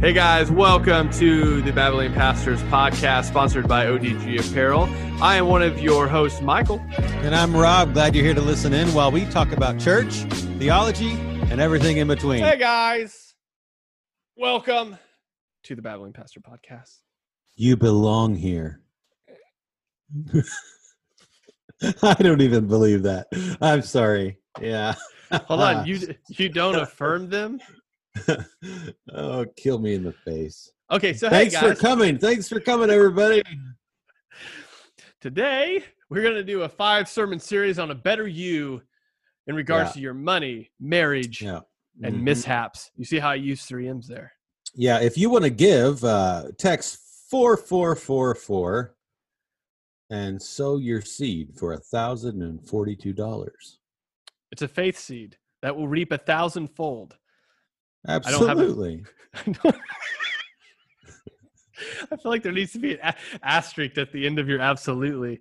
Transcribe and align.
Hey 0.00 0.12
guys, 0.12 0.48
welcome 0.48 1.10
to 1.14 1.60
the 1.62 1.72
Babylon 1.72 2.14
Pastors 2.14 2.62
podcast 2.64 3.24
sponsored 3.24 3.66
by 3.66 3.86
ODG 3.86 4.48
Apparel. 4.48 4.84
I 5.20 5.34
am 5.38 5.48
one 5.48 5.60
of 5.60 5.80
your 5.80 6.06
hosts, 6.06 6.40
Michael. 6.40 6.78
And 6.98 7.34
I'm 7.34 7.54
Rob. 7.54 7.94
Glad 7.94 8.14
you're 8.14 8.24
here 8.24 8.34
to 8.34 8.40
listen 8.40 8.72
in 8.72 8.94
while 8.94 9.10
we 9.10 9.24
talk 9.24 9.50
about 9.50 9.80
church, 9.80 10.14
theology, 10.60 11.10
and 11.50 11.60
everything 11.60 11.96
in 11.96 12.06
between. 12.06 12.44
Hey 12.44 12.56
guys, 12.56 13.34
welcome 14.36 14.96
to 15.64 15.74
the 15.74 15.82
Babylon 15.82 16.12
Pastor 16.12 16.38
podcast. 16.38 16.98
You 17.56 17.76
belong 17.76 18.36
here. 18.36 18.80
I 22.04 22.14
don't 22.14 22.40
even 22.40 22.68
believe 22.68 23.02
that. 23.02 23.26
I'm 23.60 23.82
sorry. 23.82 24.38
Yeah. 24.60 24.94
Hold 25.32 25.60
on, 25.60 25.86
you 25.88 26.14
you 26.28 26.48
don't 26.48 26.76
affirm 26.76 27.30
them? 27.30 27.58
Oh, 29.14 29.46
kill 29.56 29.78
me 29.78 29.94
in 29.94 30.02
the 30.04 30.12
face. 30.12 30.70
Okay, 30.90 31.12
so 31.12 31.28
Thanks 31.28 31.54
hey 31.54 31.60
guys, 31.60 31.70
for 31.76 31.80
coming. 31.80 32.18
Thanks 32.18 32.48
for 32.48 32.60
coming, 32.60 32.90
everybody. 32.90 33.42
today 35.20 35.84
we're 36.10 36.22
going 36.22 36.34
to 36.34 36.44
do 36.44 36.62
a 36.62 36.68
five 36.68 37.08
sermon 37.08 37.38
series 37.38 37.78
on 37.78 37.90
a 37.90 37.94
better 37.94 38.26
you 38.26 38.80
in 39.46 39.54
regards 39.54 39.90
Yeah. 39.90 39.94
to 39.94 40.00
your 40.00 40.14
money, 40.14 40.70
marriage, 40.80 41.42
Yeah. 41.42 41.60
and 42.02 42.16
Mhm. 42.16 42.22
mishaps. 42.22 42.90
You 42.96 43.04
see 43.04 43.18
how 43.18 43.30
I 43.30 43.34
use 43.34 43.64
three 43.66 43.88
M's 43.88 44.08
there? 44.08 44.32
Yeah, 44.74 45.00
if 45.00 45.16
you 45.18 45.28
want 45.30 45.44
to 45.44 45.50
give, 45.50 46.02
uh, 46.04 46.52
text 46.58 46.98
4444 47.30 48.94
and 50.10 50.40
sow 50.40 50.76
your 50.78 51.02
seed 51.02 51.54
for 51.58 51.72
a 51.74 51.80
$1,042. 51.80 53.78
It's 54.50 54.62
a 54.62 54.68
faith 54.68 54.98
seed 54.98 55.36
that 55.60 55.76
will 55.76 55.88
reap 55.88 56.12
a 56.12 56.18
thousandfold. 56.18 57.18
Don't 58.06 58.24
have 58.48 58.58
a- 58.58 58.62
Absolutely. 58.62 59.04
I. 59.64 59.72
I 62.10 62.16
feel 62.16 62.32
like 62.32 62.42
there 62.42 62.50
needs 62.52 62.72
to 62.72 62.80
be 62.80 62.94
an 62.94 62.98
a- 63.04 63.14
asterisk 63.42 63.98
at 63.98 64.10
the 64.12 64.26
end 64.26 64.40
of 64.40 64.48
your 64.48 64.60
absolutely. 64.60 65.38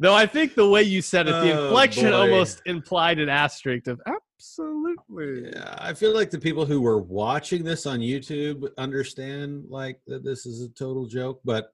No, 0.00 0.12
I 0.14 0.26
think 0.26 0.56
the 0.56 0.68
way 0.68 0.82
you 0.82 1.00
said 1.00 1.28
it, 1.28 1.32
the 1.32 1.52
Oh, 1.56 1.66
inflection 1.66 2.10
boy. 2.10 2.16
almost 2.16 2.60
implied 2.66 3.20
an 3.20 3.28
asterisk 3.28 3.86
of 3.86 4.00
absolutely. 4.04 5.48
Yeah, 5.52 5.76
I 5.78 5.94
feel 5.94 6.12
like 6.12 6.30
the 6.30 6.40
people 6.40 6.66
who 6.66 6.80
were 6.80 6.98
watching 7.00 7.62
this 7.62 7.86
on 7.86 8.00
YouTube 8.00 8.68
understand 8.78 9.66
like 9.68 10.00
that 10.08 10.24
this 10.24 10.44
is 10.44 10.60
a 10.62 10.68
total 10.70 11.06
joke, 11.06 11.40
but 11.44 11.72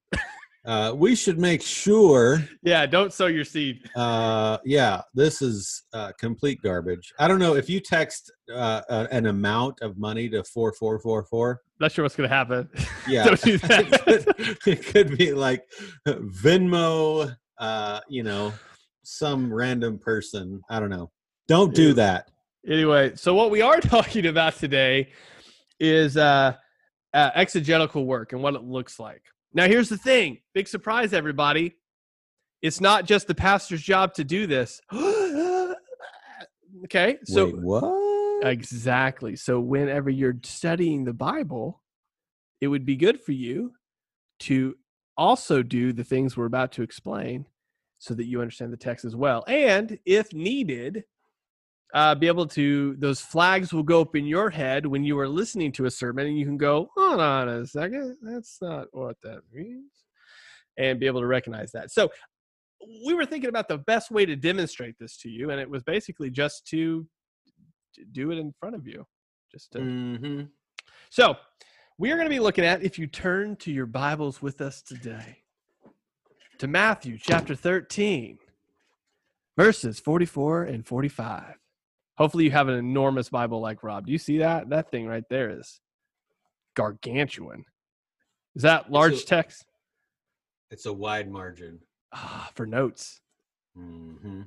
uh, 0.66 0.92
we 0.96 1.14
should 1.14 1.38
make 1.38 1.62
sure. 1.62 2.42
Yeah, 2.62 2.84
don't 2.86 3.12
sow 3.12 3.26
your 3.26 3.44
seed. 3.44 3.88
Uh, 3.94 4.58
yeah, 4.64 5.00
this 5.14 5.40
is 5.40 5.84
uh, 5.92 6.10
complete 6.18 6.60
garbage. 6.62 7.12
I 7.18 7.28
don't 7.28 7.38
know 7.38 7.54
if 7.54 7.70
you 7.70 7.78
text 7.80 8.32
uh, 8.52 8.82
a- 8.88 9.08
an 9.12 9.26
amount 9.26 9.80
of 9.80 9.96
money 9.96 10.28
to 10.30 10.42
four 10.44 10.72
four 10.72 10.98
four 10.98 11.24
four. 11.24 11.60
Not 11.78 11.92
sure 11.92 12.04
what's 12.04 12.16
going 12.16 12.28
to 12.28 12.34
happen. 12.34 12.68
Yeah, 13.08 13.24
don't 13.26 13.40
do 13.40 13.54
it, 13.62 13.62
that. 13.62 14.02
could, 14.04 14.66
it 14.66 14.84
could 14.86 15.16
be 15.16 15.32
like 15.32 15.62
Venmo. 16.08 17.34
Uh, 17.58 18.00
you 18.08 18.22
know, 18.22 18.52
some 19.04 19.52
random 19.52 19.98
person. 19.98 20.60
I 20.68 20.80
don't 20.80 20.90
know. 20.90 21.10
Don't 21.48 21.72
do 21.74 21.92
that. 21.94 22.28
anyway, 22.68 23.12
so 23.14 23.32
what 23.34 23.50
we 23.52 23.62
are 23.62 23.80
talking 23.96 24.26
about 24.26 24.56
today 24.56 25.10
is 25.78 26.16
uh, 26.16 26.54
uh, 27.14 27.30
exegetical 27.34 28.04
work 28.04 28.32
and 28.32 28.42
what 28.42 28.54
it 28.54 28.62
looks 28.64 28.98
like. 28.98 29.22
Now, 29.56 29.66
here's 29.66 29.88
the 29.88 29.96
thing 29.96 30.40
big 30.52 30.68
surprise, 30.68 31.14
everybody. 31.14 31.76
It's 32.60 32.78
not 32.78 33.06
just 33.06 33.26
the 33.26 33.34
pastor's 33.34 33.82
job 33.82 34.12
to 34.14 34.22
do 34.22 34.46
this. 34.46 34.82
okay, 36.84 37.16
so 37.24 37.46
Wait, 37.46 37.58
what? 37.62 38.46
exactly. 38.46 39.34
So, 39.34 39.58
whenever 39.58 40.10
you're 40.10 40.36
studying 40.42 41.04
the 41.04 41.14
Bible, 41.14 41.82
it 42.60 42.68
would 42.68 42.84
be 42.84 42.96
good 42.96 43.22
for 43.22 43.32
you 43.32 43.72
to 44.40 44.76
also 45.16 45.62
do 45.62 45.94
the 45.94 46.04
things 46.04 46.36
we're 46.36 46.44
about 46.44 46.72
to 46.72 46.82
explain 46.82 47.46
so 47.98 48.12
that 48.12 48.26
you 48.26 48.42
understand 48.42 48.74
the 48.74 48.76
text 48.76 49.06
as 49.06 49.16
well. 49.16 49.42
And 49.48 49.98
if 50.04 50.34
needed, 50.34 51.04
uh, 51.96 52.14
be 52.14 52.26
able 52.26 52.46
to, 52.46 52.94
those 52.98 53.22
flags 53.22 53.72
will 53.72 53.82
go 53.82 54.02
up 54.02 54.14
in 54.14 54.26
your 54.26 54.50
head 54.50 54.84
when 54.84 55.02
you 55.02 55.18
are 55.18 55.26
listening 55.26 55.72
to 55.72 55.86
a 55.86 55.90
sermon 55.90 56.26
and 56.26 56.38
you 56.38 56.44
can 56.44 56.58
go, 56.58 56.90
hold 56.94 57.20
on 57.20 57.48
a 57.48 57.66
second, 57.66 58.18
that's 58.20 58.58
not 58.60 58.86
what 58.92 59.16
that 59.22 59.40
means, 59.50 59.90
and 60.76 61.00
be 61.00 61.06
able 61.06 61.22
to 61.22 61.26
recognize 61.26 61.72
that. 61.72 61.90
So, 61.90 62.10
we 63.06 63.14
were 63.14 63.24
thinking 63.24 63.48
about 63.48 63.68
the 63.68 63.78
best 63.78 64.10
way 64.10 64.26
to 64.26 64.36
demonstrate 64.36 64.96
this 65.00 65.16
to 65.16 65.30
you, 65.30 65.50
and 65.50 65.58
it 65.58 65.68
was 65.68 65.82
basically 65.84 66.28
just 66.28 66.66
to 66.66 67.06
do 68.12 68.30
it 68.30 68.36
in 68.36 68.52
front 68.60 68.74
of 68.74 68.86
you. 68.86 69.06
Just 69.50 69.72
to, 69.72 69.80
hmm 69.80 70.42
so, 71.08 71.36
we 71.98 72.12
are 72.12 72.16
going 72.16 72.28
to 72.28 72.34
be 72.34 72.40
looking 72.40 72.64
at 72.64 72.82
if 72.82 72.98
you 72.98 73.06
turn 73.06 73.56
to 73.56 73.72
your 73.72 73.86
Bibles 73.86 74.42
with 74.42 74.60
us 74.60 74.82
today 74.82 75.38
to 76.58 76.66
Matthew 76.66 77.16
chapter 77.18 77.54
13, 77.54 78.36
verses 79.56 79.98
44 79.98 80.64
and 80.64 80.86
45. 80.86 81.56
Hopefully, 82.18 82.44
you 82.44 82.50
have 82.50 82.68
an 82.68 82.74
enormous 82.78 83.28
Bible 83.28 83.60
like 83.60 83.82
Rob. 83.82 84.06
Do 84.06 84.12
you 84.12 84.18
see 84.18 84.38
that? 84.38 84.70
That 84.70 84.90
thing 84.90 85.06
right 85.06 85.24
there 85.28 85.50
is 85.58 85.80
gargantuan. 86.74 87.64
Is 88.54 88.62
that 88.62 88.90
large 88.90 89.22
a- 89.22 89.24
text? 89.26 89.64
It's 90.70 90.86
a 90.86 90.92
wide 90.92 91.30
margin. 91.30 91.78
Ah, 92.12 92.50
for 92.54 92.66
notes. 92.66 93.20
hmm 93.76 94.42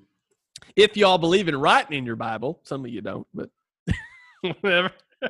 If 0.75 0.97
y'all 0.97 1.17
believe 1.17 1.47
in 1.47 1.55
writing 1.55 1.97
in 1.97 2.05
your 2.05 2.15
Bible, 2.15 2.59
some 2.63 2.83
of 2.83 2.91
you 2.91 3.01
don't, 3.01 3.27
but 3.33 3.49
whatever. 4.61 4.91
All 5.23 5.29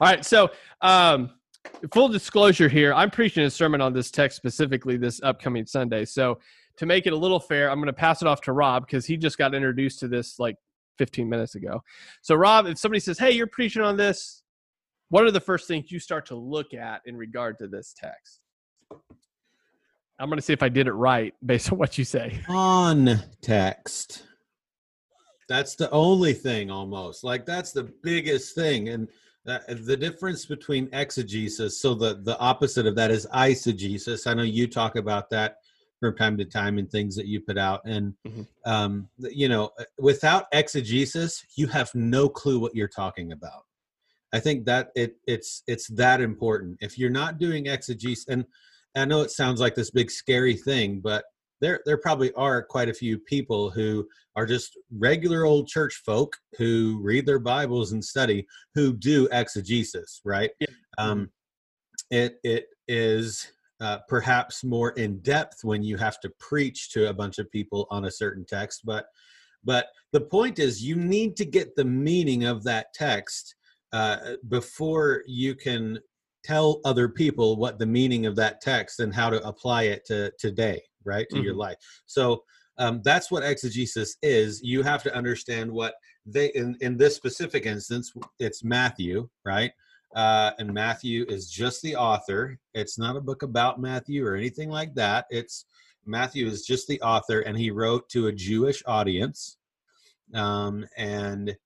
right, 0.00 0.24
so 0.24 0.50
um, 0.80 1.30
full 1.92 2.08
disclosure 2.08 2.68
here, 2.68 2.94
I'm 2.94 3.10
preaching 3.10 3.44
a 3.44 3.50
sermon 3.50 3.80
on 3.80 3.92
this 3.92 4.10
text 4.10 4.36
specifically 4.36 4.96
this 4.96 5.20
upcoming 5.22 5.66
Sunday. 5.66 6.04
So 6.04 6.38
to 6.76 6.86
make 6.86 7.06
it 7.06 7.12
a 7.12 7.16
little 7.16 7.40
fair, 7.40 7.70
I'm 7.70 7.78
going 7.78 7.86
to 7.88 7.92
pass 7.92 8.22
it 8.22 8.28
off 8.28 8.40
to 8.42 8.52
Rob 8.52 8.86
because 8.86 9.04
he 9.06 9.16
just 9.16 9.36
got 9.38 9.54
introduced 9.54 10.00
to 10.00 10.08
this 10.08 10.38
like 10.38 10.56
15 11.00 11.26
minutes 11.26 11.54
ago. 11.54 11.82
So 12.20 12.34
Rob, 12.34 12.66
if 12.66 12.76
somebody 12.76 13.00
says, 13.00 13.18
"Hey, 13.18 13.30
you're 13.30 13.46
preaching 13.46 13.80
on 13.80 13.96
this," 13.96 14.42
what 15.08 15.24
are 15.24 15.30
the 15.30 15.40
first 15.40 15.66
things 15.66 15.90
you 15.90 15.98
start 15.98 16.26
to 16.26 16.34
look 16.34 16.74
at 16.74 17.00
in 17.06 17.16
regard 17.16 17.56
to 17.60 17.68
this 17.68 17.94
text? 17.96 18.40
I'm 20.18 20.28
going 20.28 20.36
to 20.36 20.42
see 20.42 20.52
if 20.52 20.62
I 20.62 20.68
did 20.68 20.86
it 20.86 20.92
right 20.92 21.32
based 21.44 21.72
on 21.72 21.78
what 21.78 21.96
you 21.96 22.04
say. 22.04 22.44
On 22.48 23.18
text. 23.40 24.24
That's 25.48 25.74
the 25.74 25.90
only 25.90 26.34
thing 26.34 26.70
almost. 26.70 27.24
Like 27.24 27.46
that's 27.46 27.72
the 27.72 27.84
biggest 28.02 28.54
thing. 28.54 28.90
And 28.90 29.08
uh, 29.46 29.60
the 29.68 29.96
difference 29.96 30.44
between 30.44 30.90
exegesis, 30.92 31.80
so 31.80 31.94
the, 31.94 32.20
the 32.22 32.38
opposite 32.38 32.86
of 32.86 32.94
that 32.96 33.10
is 33.10 33.26
eisegesis. 33.34 34.26
I 34.26 34.34
know 34.34 34.42
you 34.42 34.66
talk 34.66 34.96
about 34.96 35.30
that 35.30 35.56
from 36.00 36.16
time 36.16 36.36
to 36.38 36.44
time 36.44 36.78
in 36.78 36.86
things 36.86 37.14
that 37.14 37.26
you 37.26 37.40
put 37.40 37.58
out. 37.58 37.82
And, 37.84 38.14
Mhm. 38.26 38.46
um, 38.64 39.08
you 39.18 39.48
know, 39.48 39.70
without 39.98 40.46
exegesis, 40.52 41.44
you 41.56 41.66
have 41.68 41.94
no 41.94 42.28
clue 42.28 42.58
what 42.58 42.74
you're 42.74 42.88
talking 42.88 43.32
about. 43.32 43.66
I 44.32 44.40
think 44.40 44.64
that 44.66 44.90
it 44.94 45.16
it's 45.26 45.62
it's 45.66 45.88
that 45.88 46.20
important. 46.20 46.78
If 46.80 46.96
you're 46.96 47.10
not 47.10 47.38
doing 47.38 47.66
exegesis, 47.66 48.26
and 48.28 48.44
I 48.94 49.04
know 49.04 49.22
it 49.22 49.30
sounds 49.30 49.60
like 49.60 49.74
this 49.74 49.90
big 49.90 50.10
scary 50.10 50.56
thing, 50.56 51.00
but 51.00 51.24
there 51.60 51.80
there 51.84 51.98
probably 51.98 52.32
are 52.34 52.62
quite 52.62 52.88
a 52.88 52.94
few 52.94 53.18
people 53.18 53.70
who 53.70 54.08
are 54.36 54.46
just 54.46 54.78
regular 54.96 55.44
old 55.44 55.66
church 55.66 55.96
folk 56.06 56.36
who 56.56 57.00
read 57.02 57.26
their 57.26 57.40
Bibles 57.40 57.92
and 57.92 58.04
study 58.04 58.46
who 58.74 58.96
do 58.96 59.28
exegesis, 59.32 60.20
right? 60.24 60.52
Yeah. 60.60 60.68
Um, 60.96 61.30
it 62.10 62.38
it 62.44 62.68
is 62.86 63.52
uh, 63.80 63.98
perhaps 64.08 64.62
more 64.62 64.90
in 64.92 65.18
depth 65.20 65.64
when 65.64 65.82
you 65.82 65.96
have 65.96 66.20
to 66.20 66.30
preach 66.38 66.90
to 66.90 67.08
a 67.08 67.14
bunch 67.14 67.38
of 67.38 67.50
people 67.50 67.86
on 67.90 68.04
a 68.04 68.10
certain 68.10 68.44
text, 68.44 68.82
but 68.84 69.06
but 69.62 69.88
the 70.12 70.20
point 70.20 70.58
is 70.58 70.82
you 70.82 70.96
need 70.96 71.36
to 71.36 71.44
get 71.44 71.76
the 71.76 71.84
meaning 71.84 72.44
of 72.44 72.64
that 72.64 72.94
text 72.94 73.54
uh, 73.92 74.16
before 74.48 75.22
you 75.26 75.54
can 75.54 75.98
tell 76.42 76.80
other 76.86 77.08
people 77.08 77.56
what 77.56 77.78
the 77.78 77.84
meaning 77.84 78.24
of 78.24 78.34
that 78.36 78.62
text 78.62 79.00
and 79.00 79.14
how 79.14 79.28
to 79.28 79.46
apply 79.46 79.82
it 79.82 80.06
to 80.06 80.32
today 80.38 80.82
right 81.04 81.26
to 81.30 81.42
your 81.42 81.54
life. 81.54 81.76
So 82.06 82.42
um, 82.78 83.02
that's 83.04 83.30
what 83.30 83.42
exegesis 83.42 84.16
is. 84.22 84.62
You 84.62 84.82
have 84.82 85.02
to 85.02 85.14
understand 85.14 85.70
what 85.70 85.94
they 86.26 86.46
in, 86.54 86.76
in 86.80 86.96
this 86.96 87.16
specific 87.16 87.66
instance 87.66 88.12
it's 88.38 88.62
matthew 88.62 89.28
right 89.44 89.72
uh, 90.16 90.50
and 90.58 90.72
matthew 90.72 91.24
is 91.28 91.50
just 91.50 91.82
the 91.82 91.96
author. 91.96 92.58
It's 92.74 92.98
not 92.98 93.16
a 93.16 93.20
book 93.20 93.42
about 93.42 93.80
matthew 93.80 94.24
or 94.26 94.34
anything 94.34 94.68
like 94.70 94.94
that. 94.94 95.26
It's 95.30 95.64
matthew 96.06 96.46
is 96.46 96.64
just 96.66 96.88
the 96.88 97.00
author 97.02 97.40
and 97.40 97.56
he 97.56 97.70
wrote 97.70 98.08
to 98.10 98.26
a 98.28 98.32
jewish 98.32 98.82
audience. 98.86 99.56
Um, 100.34 100.86
and 100.96 101.56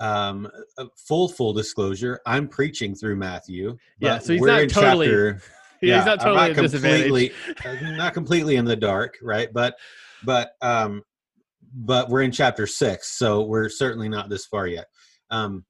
um 0.00 0.46
uh, 0.76 0.84
full 1.08 1.26
full 1.26 1.54
disclosure 1.54 2.20
i'm 2.26 2.46
preaching 2.48 2.94
through 2.94 3.16
matthew 3.16 3.78
Yeah, 3.98 4.18
so 4.18 4.34
he's 4.34 4.42
not 4.42 4.68
totally- 4.68 5.06
chapter- 5.06 5.42
Yeah, 5.82 5.96
he's 5.96 6.06
not 6.06 6.20
totally 6.20 6.50
at 6.50 6.54
completely, 6.56 7.32
uh, 7.64 7.96
not 7.96 8.12
completely 8.14 8.56
in 8.56 8.64
the 8.66 8.76
dark 8.76 9.16
right? 9.22 9.50
But 9.52 9.76
but 10.24 10.52
um 10.60 11.02
but 11.74 12.08
we're 12.10 12.22
in 12.22 12.32
chapter 12.32 12.66
six 12.66 13.08
so 13.18 13.42
we're 13.42 13.68
certainly 13.70 14.08
not 14.08 14.28
this 14.28 14.44
far 14.46 14.66
yet. 14.66 14.86
Um 15.30 15.64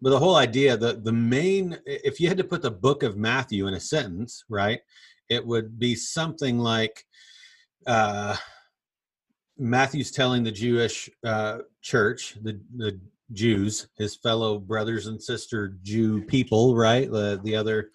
but 0.00 0.10
the 0.10 0.18
whole 0.18 0.36
idea 0.36 0.76
the 0.76 0.94
the 1.02 1.12
main 1.12 1.78
if 1.86 2.20
you 2.20 2.28
had 2.28 2.38
to 2.38 2.44
put 2.44 2.62
the 2.62 2.70
book 2.70 3.02
of 3.02 3.16
matthew 3.16 3.66
in 3.66 3.74
a 3.74 3.80
sentence 3.80 4.44
right 4.48 4.80
it 5.28 5.44
would 5.44 5.78
be 5.78 5.94
something 5.94 6.58
like 6.58 7.04
uh 7.86 8.36
matthew's 9.58 10.10
telling 10.10 10.42
the 10.42 10.52
jewish 10.52 11.10
uh 11.24 11.58
church 11.82 12.36
the 12.42 12.60
the 12.76 12.98
jews 13.32 13.88
his 13.96 14.16
fellow 14.16 14.58
brothers 14.58 15.06
and 15.06 15.22
sister 15.22 15.76
jew 15.82 16.22
people 16.22 16.76
right 16.76 17.10
the 17.10 17.40
the 17.44 17.54
other 17.54 17.90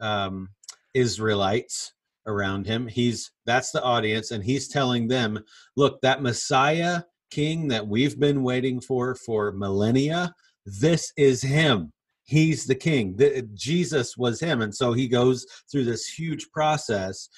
um 0.00 0.48
israelites 0.94 1.92
around 2.26 2.66
him 2.66 2.86
he's 2.86 3.30
that's 3.46 3.70
the 3.70 3.82
audience 3.82 4.30
and 4.30 4.44
he's 4.44 4.68
telling 4.68 5.08
them 5.08 5.42
look 5.76 6.00
that 6.00 6.22
messiah 6.22 7.02
king 7.30 7.68
that 7.68 7.86
we've 7.86 8.18
been 8.20 8.42
waiting 8.42 8.80
for 8.80 9.14
for 9.14 9.52
millennia 9.52 10.32
this 10.66 11.12
is 11.16 11.42
him. 11.42 11.92
He's 12.24 12.66
the 12.66 12.74
king. 12.74 13.16
The, 13.16 13.48
jesus 13.54 14.16
was 14.16 14.40
him. 14.40 14.60
And 14.60 14.74
so 14.74 14.92
he 14.92 15.06
goes 15.06 15.46
through 15.70 15.84
this 15.84 16.08
huge 16.08 16.50
process 16.50 17.28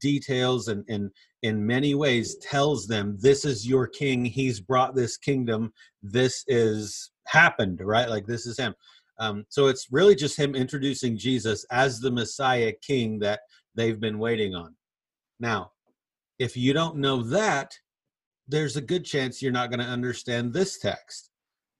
details 0.00 0.66
and, 0.66 0.84
and 0.88 1.10
in 1.42 1.64
many 1.64 1.94
ways 1.94 2.36
tells 2.38 2.86
them 2.88 3.16
this 3.20 3.44
is 3.44 3.66
your 3.66 3.86
king. 3.86 4.24
He's 4.24 4.60
brought 4.60 4.96
this 4.96 5.16
kingdom. 5.16 5.72
This 6.02 6.44
is 6.48 7.12
happened 7.28 7.80
right? 7.82 8.10
Like 8.10 8.26
this 8.26 8.46
is 8.46 8.58
him. 8.58 8.74
Um, 9.20 9.44
so 9.48 9.68
it's 9.68 9.92
really 9.92 10.16
just 10.16 10.36
him 10.36 10.56
introducing 10.56 11.16
jesus 11.16 11.64
as 11.70 12.00
the 12.00 12.10
messiah 12.10 12.72
king 12.82 13.20
that 13.20 13.40
they've 13.76 14.00
been 14.00 14.18
waiting 14.18 14.56
on. 14.56 14.74
Now 15.38 15.70
if 16.40 16.56
you 16.56 16.72
don't 16.72 16.96
know 16.96 17.22
that 17.22 17.72
there's 18.48 18.76
a 18.76 18.80
good 18.80 19.04
chance 19.04 19.40
you're 19.40 19.52
not 19.52 19.70
going 19.70 19.78
to 19.78 19.86
understand 19.86 20.52
this 20.52 20.80
text 20.80 21.30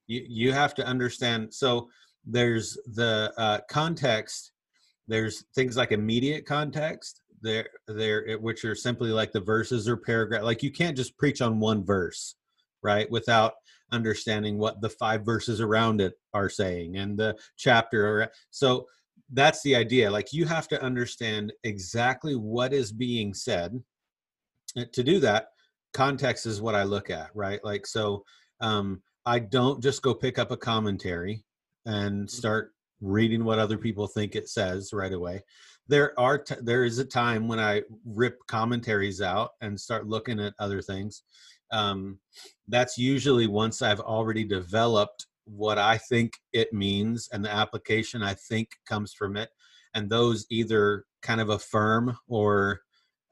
you 0.07 0.25
you 0.29 0.53
have 0.53 0.75
to 0.75 0.87
understand 0.87 1.53
so 1.53 1.89
there's 2.25 2.79
the 2.95 3.33
uh, 3.37 3.59
context 3.69 4.53
there's 5.09 5.45
things 5.55 5.77
like 5.77 5.93
immediate 5.93 6.47
context 6.47 7.23
there 7.41 7.69
there 7.89 8.39
which 8.39 8.65
are 8.65 8.75
simply 8.75 9.11
like 9.11 9.33
the 9.33 9.41
verses 9.41 9.89
or 9.89 9.97
paragraph 9.97 10.43
like 10.43 10.63
you 10.63 10.71
can't 10.71 10.97
just 10.97 11.17
preach 11.19 11.43
on 11.43 11.59
one 11.59 11.85
verse 11.85 12.37
right 12.83 13.11
without 13.11 13.55
understanding 13.91 14.59
what 14.59 14.81
the 14.81 14.89
five 14.89 15.25
verses 15.25 15.61
around 15.61 16.01
it 16.01 16.15
are 16.33 16.49
saying 16.49 16.97
and 16.97 17.19
the 17.19 17.37
chapter 17.57 18.31
so 18.51 18.87
that's 19.33 19.63
the 19.63 19.75
idea 19.75 20.11
like 20.11 20.33
you 20.33 20.45
have 20.45 20.69
to 20.69 20.83
understand 20.83 21.53
exactly 21.65 22.35
what 22.35 22.73
is 22.73 22.93
being 22.93 23.33
said. 23.33 23.83
To 24.93 25.03
do 25.03 25.21
that 25.21 25.49
context 25.93 26.47
is 26.47 26.63
what 26.63 26.75
i 26.75 26.83
look 26.83 27.11
at 27.11 27.31
right 27.35 27.63
like 27.63 27.87
so 27.87 28.25
um 28.61 29.03
I 29.25 29.39
don't 29.39 29.83
just 29.83 30.03
go 30.03 30.15
pick 30.15 30.39
up 30.39 30.51
a 30.51 30.57
commentary 30.57 31.45
and 31.87 32.27
mm-hmm. 32.27 32.29
start 32.29 32.73
reading 33.01 33.45
what 33.45 33.59
other 33.59 33.79
people 33.79 34.07
think 34.07 34.35
it 34.35 34.49
says 34.49 34.93
right 34.93 35.13
away. 35.13 35.43
There 35.89 36.19
are 36.19 36.39
t- 36.39 36.55
there 36.63 36.85
is 36.85 36.99
a 36.99 37.05
time 37.05 37.49
when 37.49 37.59
I 37.59 37.83
rip 38.05 38.39
commentaries 38.47 39.21
out 39.21 39.51
and 39.61 39.79
start 39.79 40.07
looking 40.07 40.41
at 40.41 40.55
other 40.59 40.81
things. 40.81 41.23
Um, 41.73 42.19
that's 42.69 42.97
usually 42.99 43.47
once 43.47 43.83
I've 43.83 44.01
already 44.01 44.45
developed 44.45 45.27
what 45.45 45.79
I 45.79 45.99
think 45.99 46.35
it 46.53 46.73
means 46.73 47.29
and 47.33 47.45
the 47.45 47.53
application 47.53 48.23
I 48.23 48.35
think 48.35 48.69
comes 48.87 49.13
from 49.13 49.37
it, 49.37 49.51
and 49.95 50.09
those 50.09 50.47
either 50.51 51.05
kind 51.23 51.41
of 51.41 51.51
affirm 51.51 52.17
or 52.29 52.81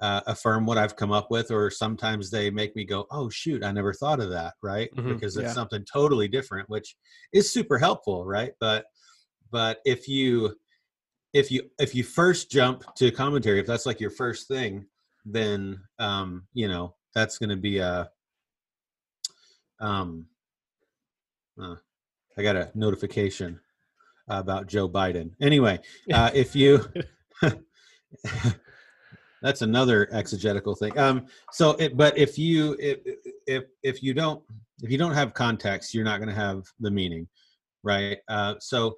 uh, 0.01 0.23
affirm 0.27 0.65
what 0.67 0.79
I've 0.79 0.97
come 0.97 1.13
up 1.13 1.31
with, 1.31 1.51
or 1.51 1.71
sometimes 1.71 2.31
they 2.31 2.51
make 2.51 2.75
me 2.75 2.85
go, 2.85 3.07
"Oh 3.11 3.29
shoot, 3.29 3.63
I 3.63 3.73
never 3.73 3.93
thought 3.93 4.21
of 4.21 4.31
that," 4.31 4.55
right? 4.63 4.91
Mm-hmm, 4.97 5.15
because 5.15 5.37
it's 5.37 5.49
yeah. 5.49 5.53
something 5.53 5.85
totally 5.91 6.29
different, 6.29 6.69
which 6.69 6.97
is 7.33 7.53
super 7.53 7.79
helpful, 7.79 8.25
right? 8.25 8.53
But 8.61 8.87
but 9.51 9.79
if 9.85 10.09
you 10.09 10.57
if 11.33 11.51
you 11.51 11.69
if 11.79 11.95
you 11.95 12.03
first 12.03 12.51
jump 12.51 12.83
to 12.97 13.11
commentary, 13.11 13.61
if 13.61 13.67
that's 13.67 13.87
like 13.87 14.01
your 14.01 14.11
first 14.11 14.49
thing, 14.49 14.87
then 15.25 15.81
um, 15.99 16.47
you 16.55 16.69
know 16.69 16.95
that's 17.15 17.39
going 17.39 17.51
to 17.51 17.57
be 17.57 17.79
a 17.79 18.11
um. 19.81 20.27
Uh, 21.61 21.77
I 22.39 22.43
got 22.43 22.57
a 22.57 22.71
notification 22.75 23.61
about 24.29 24.67
Joe 24.67 24.89
Biden. 24.89 25.33
Anyway, 25.43 25.79
uh, 26.13 26.31
if 26.33 26.57
you 26.57 26.87
that's 29.43 29.63
another 29.63 30.09
exegetical 30.13 30.75
thing. 30.75 30.97
Um 30.99 31.27
so 31.53 31.73
it 31.73 31.97
but 31.97 32.17
if 32.17 32.39
you 32.39 32.77
if 32.79 32.99
if 33.47 33.65
if 33.83 34.03
you 34.03 34.15
don't 34.15 34.43
if 34.83 34.91
you 34.91 34.99
don't 34.99 35.15
have 35.15 35.35
context 35.35 35.95
you're 35.95 36.05
not 36.05 36.19
going 36.19 36.29
to 36.29 36.35
have 36.35 36.65
the 36.81 36.91
meaning 36.91 37.27
right? 37.83 38.19
Uh 38.29 38.55
so 38.61 38.97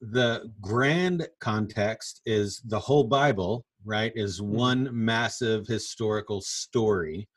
the 0.00 0.50
grand 0.60 1.28
context 1.40 2.22
is 2.24 2.62
the 2.66 2.78
whole 2.78 3.04
bible 3.04 3.64
right 3.84 4.12
is 4.14 4.40
mm-hmm. 4.40 4.56
one 4.56 4.88
massive 4.92 5.66
historical 5.66 6.40
story 6.40 7.28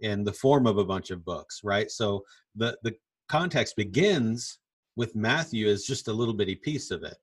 in 0.00 0.24
the 0.24 0.32
form 0.32 0.66
of 0.66 0.78
a 0.78 0.84
bunch 0.84 1.10
of 1.10 1.24
books 1.24 1.60
right? 1.64 1.90
So 1.90 2.24
the 2.56 2.76
the 2.82 2.94
context 3.28 3.76
begins 3.76 4.58
with 4.96 5.14
matthew 5.16 5.68
as 5.68 5.84
just 5.84 6.08
a 6.08 6.12
little 6.12 6.34
bitty 6.34 6.56
piece 6.56 6.90
of 6.90 7.02
it. 7.02 7.16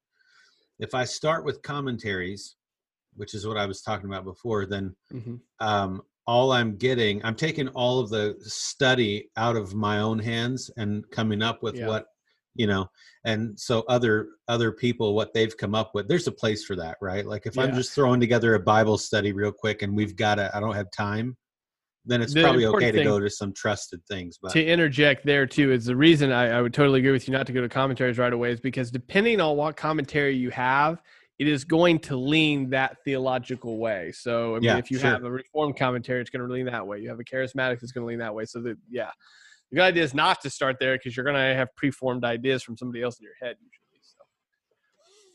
If 0.80 0.96
i 0.96 1.04
start 1.04 1.44
with 1.46 1.62
commentaries 1.62 2.56
which 3.16 3.34
is 3.34 3.46
what 3.46 3.58
I 3.58 3.66
was 3.66 3.82
talking 3.82 4.10
about 4.10 4.24
before, 4.24 4.66
then 4.66 4.96
mm-hmm. 5.14 5.36
um, 5.60 6.02
all 6.28 6.52
I'm 6.52 6.76
getting, 6.76 7.24
I'm 7.26 7.36
taking 7.36 7.68
all 7.70 8.00
of 8.00 8.10
the 8.10 8.36
study 8.40 9.30
out 9.36 9.56
of 9.56 9.74
my 9.74 10.00
own 10.00 10.20
hands 10.20 10.70
and 10.78 11.10
coming 11.12 11.42
up 11.42 11.64
with 11.64 11.76
yeah. 11.76 11.88
what 11.88 12.06
you 12.56 12.68
know 12.68 12.90
and 13.26 13.58
so 13.60 13.84
other 13.88 14.28
other 14.48 14.72
people 14.72 15.16
what 15.16 15.34
they've 15.34 15.56
come 15.56 15.74
up 15.74 15.96
with 15.96 16.08
there's 16.08 16.28
a 16.28 16.32
place 16.32 16.66
for 16.66 16.76
that 16.76 16.98
right 17.02 17.26
like 17.26 17.46
if 17.46 17.56
yeah. 17.56 17.64
i'm 17.64 17.74
just 17.74 17.94
throwing 17.94 18.20
together 18.20 18.56
a 18.56 18.60
bible 18.60 18.98
study 18.98 19.32
real 19.32 19.52
quick 19.52 19.82
and 19.82 19.96
we've 19.96 20.16
got 20.16 20.36
to 20.36 20.56
i 20.56 20.60
don't 20.60 20.76
have 20.76 20.90
time 20.92 21.38
then 22.06 22.22
it's 22.22 22.34
the 22.34 22.42
probably 22.42 22.66
okay 22.66 22.92
to 22.92 23.04
go 23.04 23.20
to 23.20 23.30
some 23.30 23.54
trusted 23.54 24.02
things 24.08 24.38
but 24.42 24.52
to 24.52 24.64
interject 24.64 25.26
there 25.26 25.46
too 25.46 25.72
is 25.72 25.86
the 25.86 25.96
reason 25.96 26.32
I, 26.32 26.58
I 26.58 26.62
would 26.62 26.74
totally 26.74 27.00
agree 27.00 27.12
with 27.12 27.28
you 27.28 27.34
not 27.34 27.46
to 27.48 27.54
go 27.54 27.62
to 27.62 27.70
commentaries 27.70 28.18
right 28.18 28.34
away 28.34 28.52
is 28.52 28.60
because 28.60 28.90
depending 28.90 29.40
on 29.40 29.56
what 29.56 29.78
commentary 29.78 30.36
you 30.36 30.50
have 30.50 31.02
it 31.40 31.48
is 31.48 31.64
going 31.64 32.00
to 32.00 32.18
lean 32.18 32.70
that 32.72 32.98
theological 33.06 33.78
way. 33.78 34.12
So, 34.12 34.52
I 34.52 34.54
mean, 34.56 34.64
yeah, 34.64 34.78
if 34.78 34.92
you 34.92 35.00
sure. 35.00 35.10
have 35.10 35.24
a 35.24 35.32
reformed 35.32 35.78
commentary, 35.78 36.20
it's 36.20 36.30
going 36.30 36.46
to 36.46 36.54
lean 36.54 36.66
that 36.66 36.86
way. 36.86 37.00
You 37.00 37.08
have 37.10 37.20
a 37.20 37.24
charismatic, 37.24 37.82
it's 37.82 37.94
going 37.94 38.04
to 38.04 38.08
lean 38.10 38.20
that 38.20 38.36
way. 38.36 38.44
So, 38.44 38.62
that, 38.62 38.78
yeah, 38.90 39.10
the 39.72 39.78
good 39.78 39.84
idea 39.84 40.04
is 40.04 40.14
not 40.14 40.42
to 40.42 40.50
start 40.50 40.76
there 40.82 40.96
because 40.96 41.16
you're 41.16 41.24
going 41.24 41.38
to 41.38 41.56
have 41.56 41.74
preformed 41.78 42.26
ideas 42.26 42.62
from 42.62 42.78
somebody 42.78 43.02
else 43.02 43.20
in 43.20 43.24
your 43.24 43.34
head 43.42 43.56
usually. 43.62 44.02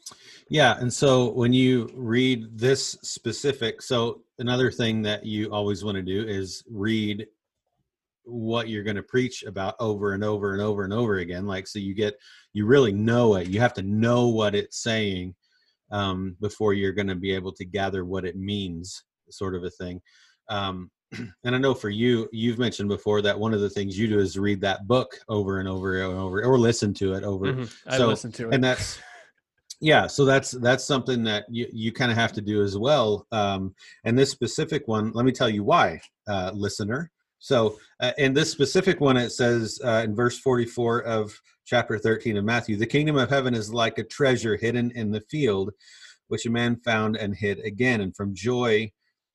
So. 0.04 0.14
Yeah, 0.50 0.78
and 0.78 0.92
so 0.92 1.32
when 1.32 1.54
you 1.54 1.88
read 1.94 2.58
this 2.58 2.98
specific, 3.02 3.80
so 3.80 4.20
another 4.38 4.70
thing 4.70 5.00
that 5.02 5.24
you 5.24 5.50
always 5.52 5.82
want 5.82 5.96
to 5.96 6.02
do 6.02 6.22
is 6.28 6.62
read 6.70 7.26
what 8.26 8.68
you're 8.68 8.84
going 8.84 8.96
to 8.96 9.02
preach 9.02 9.42
about 9.44 9.74
over 9.80 10.12
and 10.12 10.22
over 10.22 10.52
and 10.52 10.60
over 10.60 10.84
and 10.84 10.94
over 10.94 11.18
again 11.18 11.46
like 11.46 11.66
so 11.66 11.78
you 11.78 11.92
get 11.92 12.14
you 12.54 12.64
really 12.64 12.90
know 12.90 13.34
it 13.34 13.48
you 13.48 13.60
have 13.60 13.74
to 13.74 13.82
know 13.82 14.28
what 14.28 14.54
it's 14.54 14.82
saying 14.82 15.34
um, 15.94 16.36
before 16.40 16.74
you're 16.74 16.92
going 16.92 17.06
to 17.06 17.14
be 17.14 17.32
able 17.32 17.52
to 17.52 17.64
gather 17.64 18.04
what 18.04 18.24
it 18.24 18.36
means, 18.36 19.04
sort 19.30 19.54
of 19.54 19.62
a 19.62 19.70
thing. 19.70 20.02
Um, 20.48 20.90
and 21.44 21.54
I 21.54 21.58
know 21.58 21.72
for 21.72 21.88
you, 21.88 22.28
you've 22.32 22.58
mentioned 22.58 22.88
before 22.88 23.22
that 23.22 23.38
one 23.38 23.54
of 23.54 23.60
the 23.60 23.70
things 23.70 23.96
you 23.96 24.08
do 24.08 24.18
is 24.18 24.36
read 24.36 24.60
that 24.62 24.88
book 24.88 25.16
over 25.28 25.60
and 25.60 25.68
over 25.68 26.02
and 26.02 26.18
over, 26.18 26.42
or 26.44 26.58
listen 26.58 26.92
to 26.94 27.14
it 27.14 27.22
over. 27.22 27.46
Mm-hmm. 27.46 27.88
I 27.88 27.96
so, 27.96 28.08
listen 28.08 28.32
to 28.32 28.48
it, 28.48 28.54
and 28.54 28.64
that's 28.64 28.98
yeah. 29.80 30.08
So 30.08 30.24
that's 30.24 30.50
that's 30.50 30.84
something 30.84 31.22
that 31.24 31.44
you 31.48 31.68
you 31.72 31.92
kind 31.92 32.10
of 32.10 32.18
have 32.18 32.32
to 32.32 32.42
do 32.42 32.62
as 32.62 32.76
well. 32.76 33.26
Um, 33.30 33.72
and 34.04 34.18
this 34.18 34.30
specific 34.30 34.88
one, 34.88 35.12
let 35.12 35.24
me 35.24 35.32
tell 35.32 35.48
you 35.48 35.62
why, 35.62 36.00
uh, 36.26 36.50
listener. 36.52 37.12
So 37.44 37.76
uh, 38.00 38.12
in 38.16 38.32
this 38.32 38.50
specific 38.50 39.02
one, 39.02 39.18
it 39.18 39.28
says 39.28 39.78
uh, 39.84 40.00
in 40.02 40.16
verse 40.16 40.38
44 40.38 41.02
of 41.02 41.38
chapter 41.66 41.98
13 41.98 42.38
of 42.38 42.44
Matthew, 42.46 42.78
the 42.78 42.86
kingdom 42.86 43.16
of 43.16 43.28
heaven 43.28 43.52
is 43.52 43.70
like 43.70 43.98
a 43.98 44.04
treasure 44.04 44.56
hidden 44.56 44.90
in 44.92 45.10
the 45.10 45.20
field, 45.20 45.70
which 46.28 46.46
a 46.46 46.50
man 46.50 46.76
found 46.76 47.18
and 47.18 47.36
hid 47.36 47.58
again. 47.58 48.00
And 48.00 48.16
from 48.16 48.34
joy, 48.34 48.90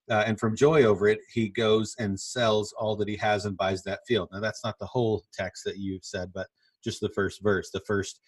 uh, 0.09 0.23
and 0.25 0.39
from 0.39 0.55
joy 0.55 0.85
over 0.85 1.07
it, 1.07 1.19
he 1.31 1.49
goes 1.49 1.95
and 1.99 2.19
sells 2.19 2.73
all 2.79 2.95
that 2.95 3.07
he 3.07 3.15
has 3.17 3.45
and 3.45 3.55
buys 3.55 3.83
that 3.83 3.99
field. 4.07 4.29
Now, 4.31 4.39
that's 4.39 4.63
not 4.65 4.79
the 4.79 4.87
whole 4.87 5.23
text 5.31 5.63
that 5.65 5.77
you've 5.77 6.03
said, 6.03 6.31
but 6.33 6.47
just 6.83 7.01
the 7.01 7.09
first 7.09 7.43
verse, 7.43 7.69
the 7.69 7.81
first 7.81 8.21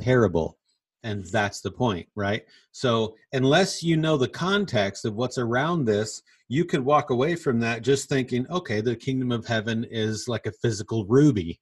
parable. 0.00 0.58
And 1.04 1.24
that's 1.26 1.60
the 1.60 1.70
point, 1.70 2.08
right? 2.16 2.42
So, 2.72 3.14
unless 3.32 3.80
you 3.80 3.96
know 3.96 4.16
the 4.16 4.26
context 4.26 5.04
of 5.04 5.14
what's 5.14 5.38
around 5.38 5.84
this, 5.84 6.20
you 6.50 6.64
could 6.64 6.84
walk 6.84 7.10
away 7.10 7.36
from 7.36 7.60
that 7.60 7.80
just 7.80 8.08
thinking, 8.08 8.44
okay, 8.50 8.80
the 8.80 8.96
kingdom 8.96 9.30
of 9.30 9.46
heaven 9.46 9.86
is 9.88 10.26
like 10.26 10.46
a 10.46 10.52
physical 10.52 11.06
ruby, 11.06 11.60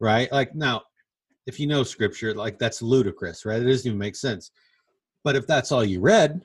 right? 0.00 0.30
Like, 0.32 0.56
now, 0.56 0.82
if 1.46 1.60
you 1.60 1.68
know 1.68 1.84
scripture, 1.84 2.34
like 2.34 2.58
that's 2.58 2.82
ludicrous, 2.82 3.46
right? 3.46 3.62
It 3.62 3.64
doesn't 3.64 3.86
even 3.86 3.96
make 3.96 4.16
sense. 4.16 4.50
But 5.22 5.36
if 5.36 5.46
that's 5.46 5.70
all 5.70 5.84
you 5.84 6.00
read, 6.00 6.42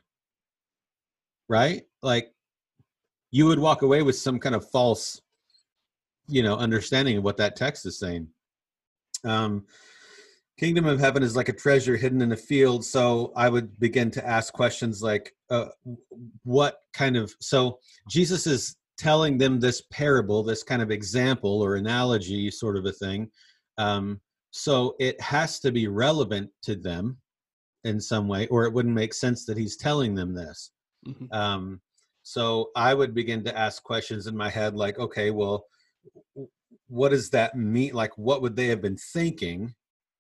right? 1.50 1.82
Like, 2.04 2.32
you 3.32 3.48
would 3.48 3.58
walk 3.58 3.82
away 3.82 4.04
with 4.04 4.18
some 4.18 4.38
kind 4.38 4.54
of 4.54 4.70
false, 4.70 5.20
you 6.28 6.44
know, 6.44 6.56
understanding 6.56 7.18
of 7.18 7.24
what 7.24 7.38
that 7.38 7.56
text 7.56 7.88
is 7.88 7.98
saying. 7.98 8.28
Um, 9.24 9.66
kingdom 10.60 10.86
of 10.86 11.00
heaven 11.00 11.24
is 11.24 11.36
like 11.36 11.50
a 11.50 11.54
treasure 11.54 11.96
hidden 11.96 12.22
in 12.22 12.32
a 12.32 12.38
field 12.38 12.86
so 12.86 13.32
i 13.36 13.50
would 13.50 13.80
begin 13.80 14.12
to 14.12 14.26
ask 14.26 14.54
questions 14.54 15.02
like 15.02 15.34
uh, 15.50 15.68
what 16.44 16.78
kind 16.94 17.18
of 17.18 17.34
so 17.40 17.80
jesus 18.10 18.46
is 18.48 18.76
telling 18.98 19.38
them 19.38 19.60
this 19.60 19.82
parable 19.92 20.44
this 20.44 20.64
kind 20.64 20.82
of 20.82 20.92
example 20.92 21.62
or 21.62 21.76
analogy 21.76 22.52
sort 22.52 22.78
of 22.78 22.86
a 22.86 22.92
thing 22.92 23.30
um, 23.80 24.22
so 24.52 24.96
it 25.00 25.20
has 25.20 25.60
to 25.60 25.72
be 25.72 25.88
relevant 25.88 26.50
to 26.62 26.76
them 26.76 27.18
in 27.86 28.00
some 28.00 28.28
way 28.28 28.46
or 28.48 28.66
it 28.66 28.74
wouldn't 28.74 28.94
make 28.94 29.14
sense 29.14 29.46
that 29.46 29.58
he's 29.58 29.78
telling 29.78 30.14
them 30.14 30.34
this 30.36 30.72
mm-hmm. 31.08 31.26
um, 31.32 31.82
so 32.22 32.70
i 32.76 32.94
would 32.94 33.16
begin 33.16 33.44
to 33.44 33.58
ask 33.58 33.82
questions 33.84 34.28
in 34.28 34.38
my 34.38 34.50
head 34.50 34.76
like 34.76 35.00
okay 35.00 35.32
well 35.32 35.66
what 36.88 37.10
does 37.10 37.32
that 37.32 37.58
mean 37.58 37.94
like 37.94 38.16
what 38.18 38.42
would 38.44 38.56
they 38.56 38.68
have 38.68 38.82
been 38.82 38.98
thinking 38.98 39.74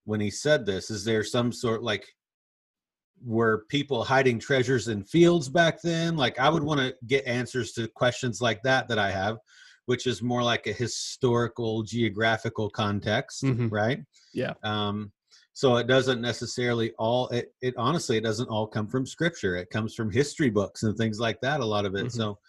when 0.05 0.19
he 0.19 0.29
said 0.29 0.65
this 0.65 0.89
is 0.89 1.03
there 1.03 1.23
some 1.23 1.51
sort 1.51 1.83
like 1.83 2.05
were 3.25 3.65
people 3.69 4.03
hiding 4.03 4.37
treasures 4.37 4.89
in 4.89 5.03
fields 5.03 5.49
back 5.49 5.81
then? 5.81 6.17
Like 6.17 6.39
i 6.39 6.49
would 6.49 6.63
want 6.63 6.79
to 6.79 6.95
get 7.07 7.25
answers 7.25 7.71
to 7.73 7.87
questions 7.87 8.41
like 8.41 8.61
that 8.63 8.87
that 8.87 8.99
i 8.99 9.11
have 9.11 9.37
which 9.85 10.07
is 10.07 10.21
more 10.21 10.43
like 10.43 10.65
a 10.67 10.73
historical 10.73 11.83
geographical 11.83 12.69
context 12.69 13.43
mm-hmm. 13.43 13.67
right? 13.67 13.99
Yeah. 14.33 14.53
Um 14.63 15.11
so 15.55 15.75
it 15.77 15.87
doesn't 15.87 16.19
necessarily 16.19 16.93
all 16.97 17.27
it, 17.29 17.53
it 17.61 17.75
honestly 17.77 18.17
it 18.17 18.23
doesn't 18.23 18.49
all 18.49 18.67
come 18.67 18.87
from 18.87 19.05
scripture. 19.05 19.55
It 19.55 19.69
comes 19.69 19.93
from 19.93 20.11
history 20.11 20.49
books 20.49 20.83
and 20.83 20.97
things 20.97 21.19
like 21.19 21.39
that 21.41 21.59
a 21.59 21.65
lot 21.65 21.85
of 21.85 21.95
it. 21.95 22.05
Mm-hmm. 22.05 22.17
so 22.17 22.39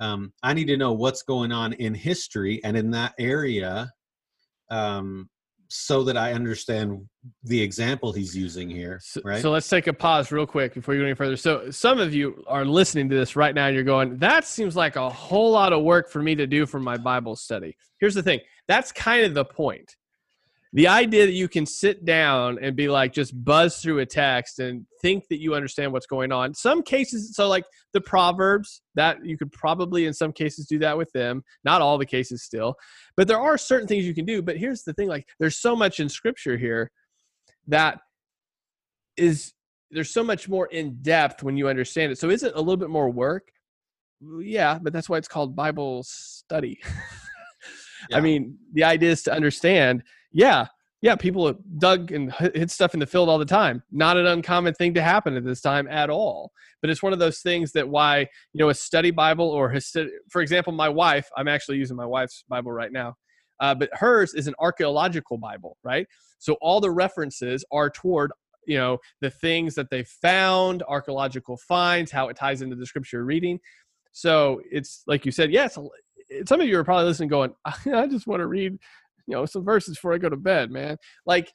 um 0.00 0.32
i 0.42 0.54
need 0.54 0.66
to 0.66 0.76
know 0.76 0.92
what's 0.92 1.22
going 1.22 1.52
on 1.52 1.72
in 1.74 1.94
history 1.94 2.62
and 2.64 2.76
in 2.76 2.90
that 2.90 3.14
area 3.18 3.90
um 4.70 5.28
so 5.72 6.04
that 6.04 6.16
I 6.16 6.32
understand 6.32 7.06
the 7.44 7.60
example 7.60 8.12
he's 8.12 8.36
using 8.36 8.68
here. 8.68 9.00
Right. 9.24 9.36
So, 9.36 9.42
so, 9.42 9.50
let's 9.50 9.68
take 9.68 9.86
a 9.86 9.92
pause 9.92 10.30
real 10.30 10.46
quick 10.46 10.74
before 10.74 10.94
you 10.94 11.00
go 11.00 11.06
any 11.06 11.14
further. 11.14 11.36
So 11.36 11.70
some 11.70 11.98
of 11.98 12.12
you 12.12 12.44
are 12.46 12.64
listening 12.64 13.08
to 13.08 13.16
this 13.16 13.36
right 13.36 13.54
now 13.54 13.66
and 13.66 13.74
you're 13.74 13.84
going, 13.84 14.18
that 14.18 14.44
seems 14.44 14.76
like 14.76 14.96
a 14.96 15.08
whole 15.08 15.50
lot 15.50 15.72
of 15.72 15.82
work 15.82 16.10
for 16.10 16.22
me 16.22 16.34
to 16.34 16.46
do 16.46 16.66
for 16.66 16.78
my 16.78 16.96
Bible 16.96 17.36
study. 17.36 17.76
Here's 18.00 18.14
the 18.14 18.22
thing. 18.22 18.40
That's 18.68 18.92
kind 18.92 19.24
of 19.24 19.34
the 19.34 19.44
point 19.44 19.96
the 20.74 20.88
idea 20.88 21.26
that 21.26 21.32
you 21.32 21.48
can 21.48 21.66
sit 21.66 22.04
down 22.04 22.58
and 22.62 22.74
be 22.74 22.88
like 22.88 23.12
just 23.12 23.44
buzz 23.44 23.78
through 23.78 23.98
a 23.98 24.06
text 24.06 24.58
and 24.58 24.86
think 25.02 25.28
that 25.28 25.38
you 25.38 25.54
understand 25.54 25.92
what's 25.92 26.06
going 26.06 26.32
on. 26.32 26.54
Some 26.54 26.82
cases 26.82 27.36
so 27.36 27.46
like 27.46 27.64
the 27.92 28.00
proverbs 28.00 28.80
that 28.94 29.24
you 29.24 29.36
could 29.36 29.52
probably 29.52 30.06
in 30.06 30.14
some 30.14 30.32
cases 30.32 30.66
do 30.66 30.78
that 30.78 30.96
with 30.96 31.12
them. 31.12 31.44
Not 31.64 31.82
all 31.82 31.98
the 31.98 32.06
cases 32.06 32.42
still. 32.42 32.74
But 33.16 33.28
there 33.28 33.40
are 33.40 33.58
certain 33.58 33.86
things 33.86 34.06
you 34.06 34.14
can 34.14 34.24
do. 34.24 34.40
But 34.40 34.56
here's 34.56 34.82
the 34.82 34.94
thing 34.94 35.08
like 35.08 35.28
there's 35.38 35.58
so 35.58 35.76
much 35.76 36.00
in 36.00 36.08
scripture 36.08 36.56
here 36.56 36.90
that 37.68 38.00
is 39.18 39.52
there's 39.90 40.10
so 40.10 40.24
much 40.24 40.48
more 40.48 40.66
in 40.68 41.02
depth 41.02 41.42
when 41.42 41.58
you 41.58 41.68
understand 41.68 42.12
it. 42.12 42.18
So 42.18 42.30
is 42.30 42.42
it 42.42 42.54
a 42.54 42.58
little 42.58 42.78
bit 42.78 42.90
more 42.90 43.10
work? 43.10 43.52
Yeah 44.40 44.78
but 44.80 44.94
that's 44.94 45.08
why 45.10 45.18
it's 45.18 45.28
called 45.28 45.54
bible 45.54 46.02
study. 46.04 46.80
Yeah. 48.10 48.16
i 48.16 48.20
mean 48.20 48.58
the 48.72 48.82
idea 48.82 49.12
is 49.12 49.22
to 49.22 49.32
understand 49.32 50.02
yeah, 50.32 50.66
yeah, 51.02 51.16
people 51.16 51.52
dug 51.78 52.12
and 52.12 52.32
hit 52.32 52.70
stuff 52.70 52.94
in 52.94 53.00
the 53.00 53.06
field 53.06 53.28
all 53.28 53.38
the 53.38 53.44
time. 53.44 53.82
Not 53.90 54.16
an 54.16 54.26
uncommon 54.26 54.74
thing 54.74 54.94
to 54.94 55.02
happen 55.02 55.36
at 55.36 55.44
this 55.44 55.60
time 55.60 55.88
at 55.88 56.10
all. 56.10 56.52
But 56.80 56.90
it's 56.90 57.02
one 57.02 57.12
of 57.12 57.18
those 57.18 57.40
things 57.40 57.72
that 57.72 57.88
why, 57.88 58.20
you 58.20 58.58
know, 58.60 58.68
a 58.68 58.74
study 58.74 59.10
Bible 59.10 59.48
or 59.48 59.68
his, 59.68 59.94
for 60.30 60.42
example, 60.42 60.72
my 60.72 60.88
wife, 60.88 61.28
I'm 61.36 61.48
actually 61.48 61.78
using 61.78 61.96
my 61.96 62.06
wife's 62.06 62.44
Bible 62.48 62.70
right 62.70 62.92
now, 62.92 63.16
uh, 63.58 63.74
but 63.74 63.90
hers 63.94 64.32
is 64.34 64.46
an 64.46 64.54
archaeological 64.60 65.38
Bible, 65.38 65.76
right? 65.82 66.06
So 66.38 66.56
all 66.60 66.80
the 66.80 66.90
references 66.92 67.64
are 67.72 67.90
toward, 67.90 68.30
you 68.68 68.78
know, 68.78 68.98
the 69.20 69.30
things 69.30 69.74
that 69.74 69.90
they 69.90 70.04
found, 70.04 70.84
archaeological 70.86 71.56
finds, 71.56 72.12
how 72.12 72.28
it 72.28 72.36
ties 72.36 72.62
into 72.62 72.76
the 72.76 72.86
scripture 72.86 73.24
reading. 73.24 73.58
So 74.12 74.60
it's 74.70 75.02
like 75.08 75.26
you 75.26 75.32
said, 75.32 75.50
yes, 75.50 75.76
some 76.46 76.60
of 76.60 76.68
you 76.68 76.78
are 76.78 76.84
probably 76.84 77.06
listening 77.06 77.28
going, 77.28 77.54
I 77.64 78.06
just 78.06 78.28
want 78.28 78.38
to 78.38 78.46
read 78.46 78.78
you 79.26 79.34
know 79.34 79.46
some 79.46 79.64
verses 79.64 79.96
before 79.96 80.14
I 80.14 80.18
go 80.18 80.28
to 80.28 80.36
bed, 80.36 80.70
man. 80.70 80.96
Like 81.26 81.52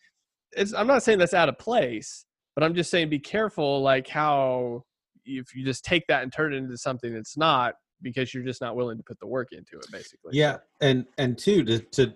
it's 0.54 0.74
I'm 0.74 0.88
not 0.88 1.04
saying 1.04 1.20
that's 1.20 1.34
out 1.34 1.50
of 1.50 1.58
place, 1.58 2.26
but 2.56 2.64
I'm 2.64 2.76
just 2.76 2.90
saying 2.90 3.10
be 3.10 3.20
careful 3.20 3.82
like 3.82 4.08
how 4.08 4.84
if 5.26 5.54
you 5.56 5.66
just 5.66 5.84
take 5.84 6.06
that 6.08 6.24
and 6.24 6.32
turn 6.32 6.54
it 6.54 6.58
into 6.58 6.78
something 6.78 7.14
that's 7.14 7.38
not 7.38 7.76
because 8.02 8.34
you're 8.34 8.44
just 8.44 8.62
not 8.62 8.76
willing 8.76 8.98
to 8.98 9.04
put 9.04 9.20
the 9.20 9.28
work 9.28 9.50
into 9.52 9.78
it 9.78 9.86
basically. 9.92 10.32
Yeah, 10.34 10.58
and 10.82 11.06
and 11.18 11.38
two 11.38 11.64
to 11.64 11.80
to 11.80 12.14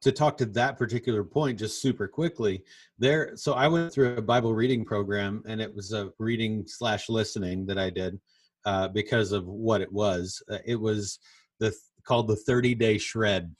to 0.00 0.12
talk 0.12 0.36
to 0.38 0.46
that 0.46 0.78
particular 0.78 1.24
point 1.24 1.58
just 1.58 1.82
super 1.82 2.06
quickly 2.06 2.62
there 2.98 3.32
so 3.34 3.54
i 3.54 3.66
went 3.66 3.92
through 3.92 4.14
a 4.16 4.22
bible 4.22 4.54
reading 4.54 4.84
program 4.84 5.42
and 5.48 5.60
it 5.60 5.74
was 5.74 5.92
a 5.92 6.10
reading 6.18 6.64
slash 6.66 7.08
listening 7.08 7.66
that 7.66 7.78
i 7.78 7.90
did 7.90 8.18
uh, 8.64 8.88
because 8.88 9.32
of 9.32 9.46
what 9.46 9.80
it 9.80 9.92
was 9.92 10.42
uh, 10.50 10.58
it 10.64 10.76
was 10.76 11.18
the 11.58 11.74
called 12.04 12.28
the 12.28 12.36
30 12.36 12.74
day 12.74 12.98
shred 12.98 13.54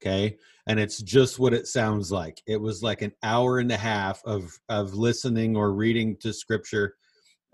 okay? 0.00 0.36
And 0.66 0.80
it's 0.80 1.00
just 1.00 1.38
what 1.38 1.54
it 1.54 1.66
sounds 1.66 2.10
like. 2.10 2.42
It 2.46 2.60
was 2.60 2.82
like 2.82 3.02
an 3.02 3.12
hour 3.22 3.58
and 3.58 3.70
a 3.70 3.76
half 3.76 4.22
of 4.24 4.58
of 4.68 4.94
listening 4.94 5.56
or 5.56 5.72
reading 5.72 6.16
to 6.18 6.32
scripture 6.32 6.96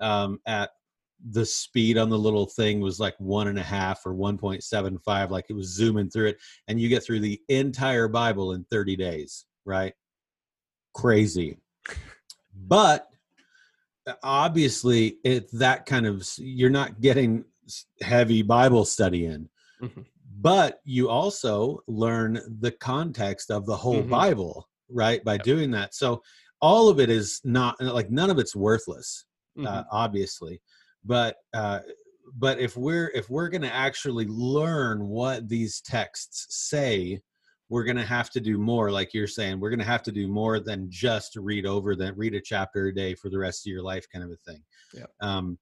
um, 0.00 0.40
at 0.46 0.70
the 1.30 1.46
speed 1.46 1.98
on 1.98 2.10
the 2.10 2.18
little 2.18 2.46
thing 2.46 2.80
was 2.80 2.98
like 2.98 3.14
one 3.18 3.46
and 3.46 3.58
a 3.58 3.62
half 3.62 4.04
or 4.04 4.12
1.75 4.12 5.30
like 5.30 5.44
it 5.48 5.52
was 5.52 5.68
zooming 5.68 6.10
through 6.10 6.26
it 6.26 6.38
and 6.66 6.80
you 6.80 6.88
get 6.88 7.04
through 7.04 7.20
the 7.20 7.40
entire 7.48 8.08
bible 8.08 8.54
in 8.54 8.64
30 8.64 8.96
days 8.96 9.46
right? 9.64 9.94
Crazy. 10.94 11.58
But 12.54 13.08
uh, 14.06 14.14
obviously 14.22 15.18
it 15.24 15.50
that 15.52 15.86
kind 15.86 16.06
of 16.06 16.28
you're 16.38 16.70
not 16.70 17.00
getting 17.00 17.44
heavy 18.00 18.42
bible 18.42 18.84
study 18.84 19.26
in. 19.26 19.48
Mm-hmm 19.80 20.02
but 20.42 20.80
you 20.84 21.08
also 21.08 21.78
learn 21.86 22.40
the 22.60 22.72
context 22.72 23.50
of 23.50 23.64
the 23.64 23.76
whole 23.76 24.00
mm-hmm. 24.00 24.10
bible 24.10 24.68
right 24.90 25.24
by 25.24 25.34
yep. 25.34 25.42
doing 25.42 25.70
that 25.70 25.94
so 25.94 26.20
all 26.60 26.88
of 26.88 27.00
it 27.00 27.08
is 27.08 27.40
not 27.44 27.80
like 27.80 28.10
none 28.10 28.30
of 28.30 28.38
it's 28.38 28.54
worthless 28.54 29.24
uh, 29.58 29.60
mm-hmm. 29.60 29.66
uh, 29.66 29.82
obviously 29.90 30.60
but 31.04 31.36
uh, 31.54 31.80
but 32.36 32.58
if 32.58 32.76
we're 32.76 33.10
if 33.14 33.30
we're 33.30 33.48
going 33.48 33.62
to 33.62 33.74
actually 33.74 34.26
learn 34.26 35.06
what 35.06 35.48
these 35.48 35.80
texts 35.80 36.46
say 36.68 37.20
we're 37.68 37.84
going 37.84 37.96
to 37.96 38.04
have 38.04 38.30
to 38.30 38.40
do 38.40 38.58
more 38.58 38.90
like 38.90 39.14
you're 39.14 39.26
saying 39.26 39.58
we're 39.58 39.70
going 39.70 39.78
to 39.78 39.84
have 39.84 40.02
to 40.02 40.12
do 40.12 40.28
more 40.28 40.60
than 40.60 40.90
just 40.90 41.36
read 41.36 41.66
over 41.66 41.96
that 41.96 42.16
read 42.16 42.34
a 42.34 42.40
chapter 42.40 42.86
a 42.86 42.94
day 42.94 43.14
for 43.14 43.30
the 43.30 43.38
rest 43.38 43.66
of 43.66 43.70
your 43.70 43.82
life 43.82 44.06
kind 44.12 44.24
of 44.24 44.30
a 44.30 44.50
thing 44.50 44.62
yeah 44.94 45.06
um 45.20 45.58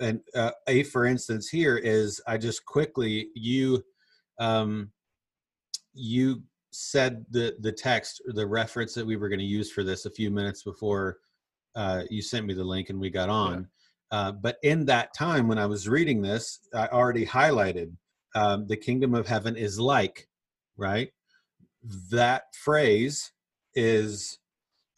and 0.00 0.20
uh, 0.34 0.50
a 0.68 0.82
for 0.84 1.04
instance 1.04 1.48
here 1.48 1.76
is 1.76 2.20
i 2.26 2.36
just 2.36 2.64
quickly 2.64 3.28
you 3.34 3.82
um, 4.40 4.90
you 5.94 6.42
said 6.72 7.24
the 7.30 7.56
the 7.60 7.72
text 7.72 8.22
or 8.26 8.32
the 8.32 8.46
reference 8.46 8.94
that 8.94 9.06
we 9.06 9.16
were 9.16 9.28
going 9.28 9.40
to 9.40 9.44
use 9.44 9.70
for 9.70 9.84
this 9.84 10.06
a 10.06 10.10
few 10.10 10.30
minutes 10.30 10.62
before 10.62 11.18
uh, 11.76 12.02
you 12.10 12.22
sent 12.22 12.46
me 12.46 12.54
the 12.54 12.64
link 12.64 12.90
and 12.90 13.00
we 13.00 13.10
got 13.10 13.28
on. 13.28 13.68
Yeah. 14.12 14.18
Uh, 14.18 14.32
but 14.32 14.56
in 14.64 14.84
that 14.86 15.14
time 15.14 15.46
when 15.46 15.58
I 15.58 15.66
was 15.66 15.88
reading 15.88 16.20
this, 16.20 16.60
I 16.74 16.88
already 16.88 17.24
highlighted 17.24 17.92
um, 18.34 18.66
the 18.66 18.76
kingdom 18.76 19.14
of 19.14 19.26
heaven 19.26 19.56
is 19.56 19.78
like, 19.78 20.28
right? 20.76 21.12
That 22.10 22.54
phrase 22.54 23.30
is 23.74 24.38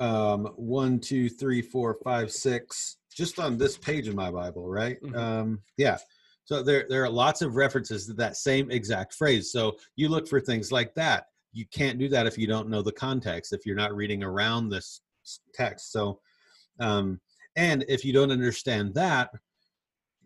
um, 0.01 0.47
one, 0.57 0.99
two, 0.99 1.29
three, 1.29 1.61
four, 1.61 1.99
five, 2.03 2.33
six, 2.33 2.97
just 3.15 3.39
on 3.39 3.59
this 3.59 3.77
page 3.77 4.09
in 4.09 4.17
my 4.17 4.31
Bible, 4.31 4.69
right? 4.69 5.01
Mm-hmm. 5.03 5.17
Um, 5.17 5.61
yeah. 5.77 5.99
So 6.45 6.63
there, 6.63 6.87
there 6.89 7.05
are 7.05 7.11
lots 7.11 7.43
of 7.43 7.57
references 7.57 8.07
to 8.07 8.15
that 8.15 8.37
same 8.37 8.71
exact 8.71 9.15
phrase. 9.15 9.53
So 9.53 9.77
you 9.97 10.09
look 10.09 10.29
for 10.29 10.41
things 10.41 10.73
like 10.73 10.95
that. 10.95 11.27
You 11.53 11.67
can't 11.73 11.99
do 11.99 12.09
that 12.09 12.27
if 12.27 12.37
you 12.37 12.47
don't 12.47 12.69
know 12.69 12.83
the 12.83 12.93
context, 12.93 13.53
if 13.53 13.65
you're 13.67 13.77
not 13.77 13.95
reading 13.95 14.23
around 14.23 14.69
this 14.69 15.03
text. 15.55 15.93
So, 15.93 16.21
um, 16.81 17.21
and 17.57 17.85
if 17.89 18.05
you 18.05 18.13
don't 18.13 18.31
understand 18.31 18.95
that, 18.95 19.31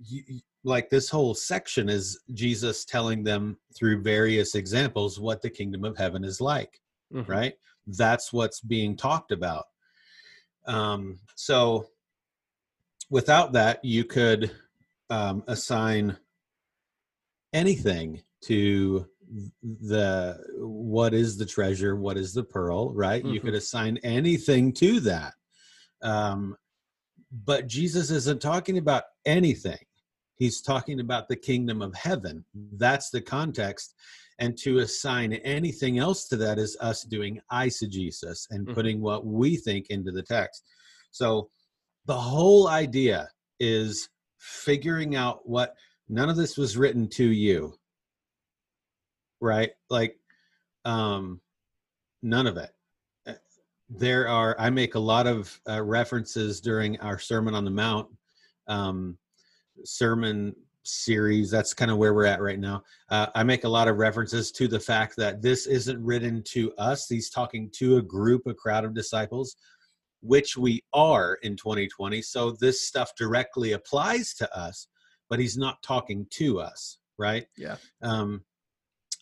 you, 0.04 0.22
like 0.64 0.90
this 0.90 1.08
whole 1.08 1.34
section 1.34 1.88
is 1.88 2.18
Jesus 2.34 2.84
telling 2.84 3.22
them 3.22 3.56
through 3.76 4.02
various 4.02 4.54
examples 4.54 5.20
what 5.20 5.42
the 5.42 5.50
kingdom 5.50 5.84
of 5.84 5.96
heaven 5.96 6.24
is 6.24 6.40
like, 6.40 6.80
mm-hmm. 7.12 7.30
right? 7.30 7.54
That's 7.86 8.32
what's 8.32 8.60
being 8.60 8.96
talked 8.96 9.32
about. 9.32 9.64
Um, 10.66 11.20
so 11.36 11.86
without 13.10 13.52
that, 13.52 13.84
you 13.84 14.04
could 14.04 14.50
um, 15.10 15.44
assign 15.46 16.16
anything 17.52 18.22
to 18.42 19.06
the 19.62 20.38
what 20.58 21.12
is 21.12 21.36
the 21.36 21.46
treasure 21.46 21.96
what 21.96 22.16
is 22.16 22.32
the 22.32 22.44
pearl 22.44 22.92
right 22.94 23.24
mm-hmm. 23.24 23.34
you 23.34 23.40
could 23.40 23.48
mm-hmm. 23.48 23.56
assign 23.56 23.98
anything 24.04 24.72
to 24.72 25.00
that 25.00 25.32
um 26.02 26.56
but 27.44 27.66
jesus 27.66 28.10
isn't 28.10 28.40
talking 28.40 28.78
about 28.78 29.04
anything 29.24 29.78
he's 30.36 30.60
talking 30.60 31.00
about 31.00 31.28
the 31.28 31.36
kingdom 31.36 31.82
of 31.82 31.94
heaven 31.94 32.44
that's 32.74 33.10
the 33.10 33.20
context 33.20 33.94
and 34.38 34.56
to 34.56 34.78
assign 34.78 35.32
anything 35.32 35.98
else 35.98 36.28
to 36.28 36.36
that 36.36 36.58
is 36.58 36.76
us 36.80 37.02
doing 37.02 37.40
eisegesis 37.50 38.46
and 38.50 38.66
Mhm. 38.66 38.74
putting 38.74 39.00
what 39.00 39.26
we 39.26 39.56
think 39.56 39.86
into 39.90 40.12
the 40.12 40.22
text 40.22 40.62
so 41.10 41.50
the 42.04 42.14
whole 42.16 42.68
idea 42.68 43.28
is 43.58 44.08
figuring 44.38 45.16
out 45.16 45.48
what 45.48 45.74
none 46.08 46.28
of 46.28 46.36
this 46.36 46.56
was 46.56 46.76
written 46.76 47.08
to 47.08 47.24
you. 47.24 47.74
Right? 49.40 49.70
Like 49.90 50.18
um 50.84 51.40
none 52.22 52.46
of 52.46 52.56
it. 52.56 52.70
Uh, 53.26 53.32
there 53.88 54.28
are 54.28 54.56
i 54.58 54.70
make 54.70 54.94
a 54.94 55.00
lot 55.00 55.26
of 55.26 55.60
uh, 55.68 55.82
references 55.82 56.60
during 56.60 56.98
our 57.00 57.18
sermon 57.18 57.54
on 57.54 57.64
the 57.64 57.70
mount 57.70 58.08
um 58.68 59.18
sermon 59.84 60.54
series. 60.84 61.50
That's 61.50 61.74
kind 61.74 61.90
of 61.90 61.98
where 61.98 62.14
we're 62.14 62.26
at 62.26 62.40
right 62.40 62.58
now. 62.58 62.84
Uh, 63.10 63.26
i 63.34 63.42
make 63.42 63.64
a 63.64 63.68
lot 63.68 63.88
of 63.88 63.98
references 63.98 64.50
to 64.52 64.68
the 64.68 64.80
fact 64.80 65.16
that 65.16 65.42
this 65.42 65.66
isn't 65.66 66.02
written 66.02 66.42
to 66.44 66.72
us. 66.76 67.08
He's 67.08 67.30
talking 67.30 67.70
to 67.74 67.96
a 67.96 68.02
group 68.02 68.46
a 68.46 68.54
crowd 68.54 68.84
of 68.84 68.94
disciples 68.94 69.56
which 70.26 70.56
we 70.56 70.82
are 70.92 71.38
in 71.42 71.56
2020 71.56 72.20
so 72.22 72.50
this 72.50 72.86
stuff 72.86 73.12
directly 73.16 73.72
applies 73.72 74.34
to 74.34 74.56
us 74.56 74.88
but 75.28 75.38
he's 75.38 75.56
not 75.56 75.82
talking 75.82 76.26
to 76.30 76.60
us 76.60 76.98
right? 77.18 77.46
Yeah. 77.56 77.76
um 78.02 78.42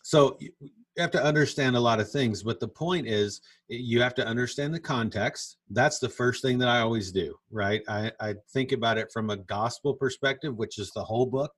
so 0.03 0.37
you 0.39 0.51
have 0.97 1.11
to 1.11 1.23
understand 1.23 1.75
a 1.75 1.79
lot 1.79 1.99
of 1.99 2.11
things 2.11 2.43
but 2.43 2.59
the 2.59 2.67
point 2.67 3.07
is 3.07 3.41
you 3.67 4.01
have 4.01 4.13
to 4.15 4.25
understand 4.25 4.73
the 4.73 4.79
context. 4.79 5.57
That's 5.69 5.99
the 5.99 6.09
first 6.09 6.41
thing 6.41 6.57
that 6.59 6.67
i 6.69 6.79
always 6.79 7.11
do 7.11 7.35
right? 7.51 7.81
I, 7.87 8.11
I 8.19 8.35
think 8.53 8.71
about 8.71 8.97
it 8.97 9.11
from 9.11 9.29
a 9.29 9.37
gospel 9.37 9.93
perspective 9.93 10.55
which 10.55 10.77
is 10.77 10.91
the 10.91 11.03
whole 11.03 11.25
book. 11.25 11.53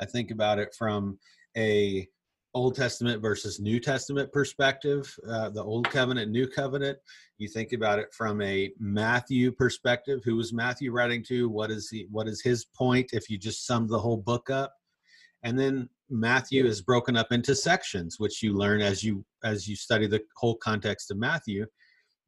I 0.00 0.04
think 0.04 0.30
about 0.30 0.58
it 0.58 0.74
from 0.76 1.18
a 1.56 2.08
old 2.54 2.74
testament 2.74 3.22
versus 3.22 3.60
new 3.60 3.80
testament 3.80 4.30
perspective 4.32 5.14
uh, 5.28 5.48
the 5.50 5.62
old 5.62 5.88
covenant 5.90 6.30
new 6.30 6.46
covenant. 6.46 6.98
You 7.38 7.48
think 7.48 7.72
about 7.72 7.98
it 7.98 8.12
from 8.12 8.40
a 8.42 8.70
matthew 8.78 9.52
perspective 9.52 10.20
who 10.24 10.36
was 10.36 10.52
matthew 10.52 10.92
writing 10.92 11.24
to? 11.24 11.48
What 11.48 11.70
is 11.70 11.88
he 11.88 12.06
what 12.10 12.28
is 12.28 12.42
his 12.42 12.64
point 12.64 13.10
if 13.12 13.30
you 13.30 13.38
just 13.38 13.66
sum 13.66 13.88
the 13.88 13.98
whole 13.98 14.18
book 14.18 14.50
up? 14.50 14.74
And 15.42 15.58
then 15.58 15.88
matthew 16.10 16.66
is 16.66 16.82
broken 16.82 17.16
up 17.16 17.32
into 17.32 17.54
sections 17.54 18.16
which 18.18 18.42
you 18.42 18.52
learn 18.52 18.82
as 18.82 19.02
you 19.02 19.24
as 19.44 19.66
you 19.66 19.74
study 19.74 20.06
the 20.06 20.22
whole 20.36 20.56
context 20.56 21.10
of 21.10 21.16
matthew. 21.16 21.66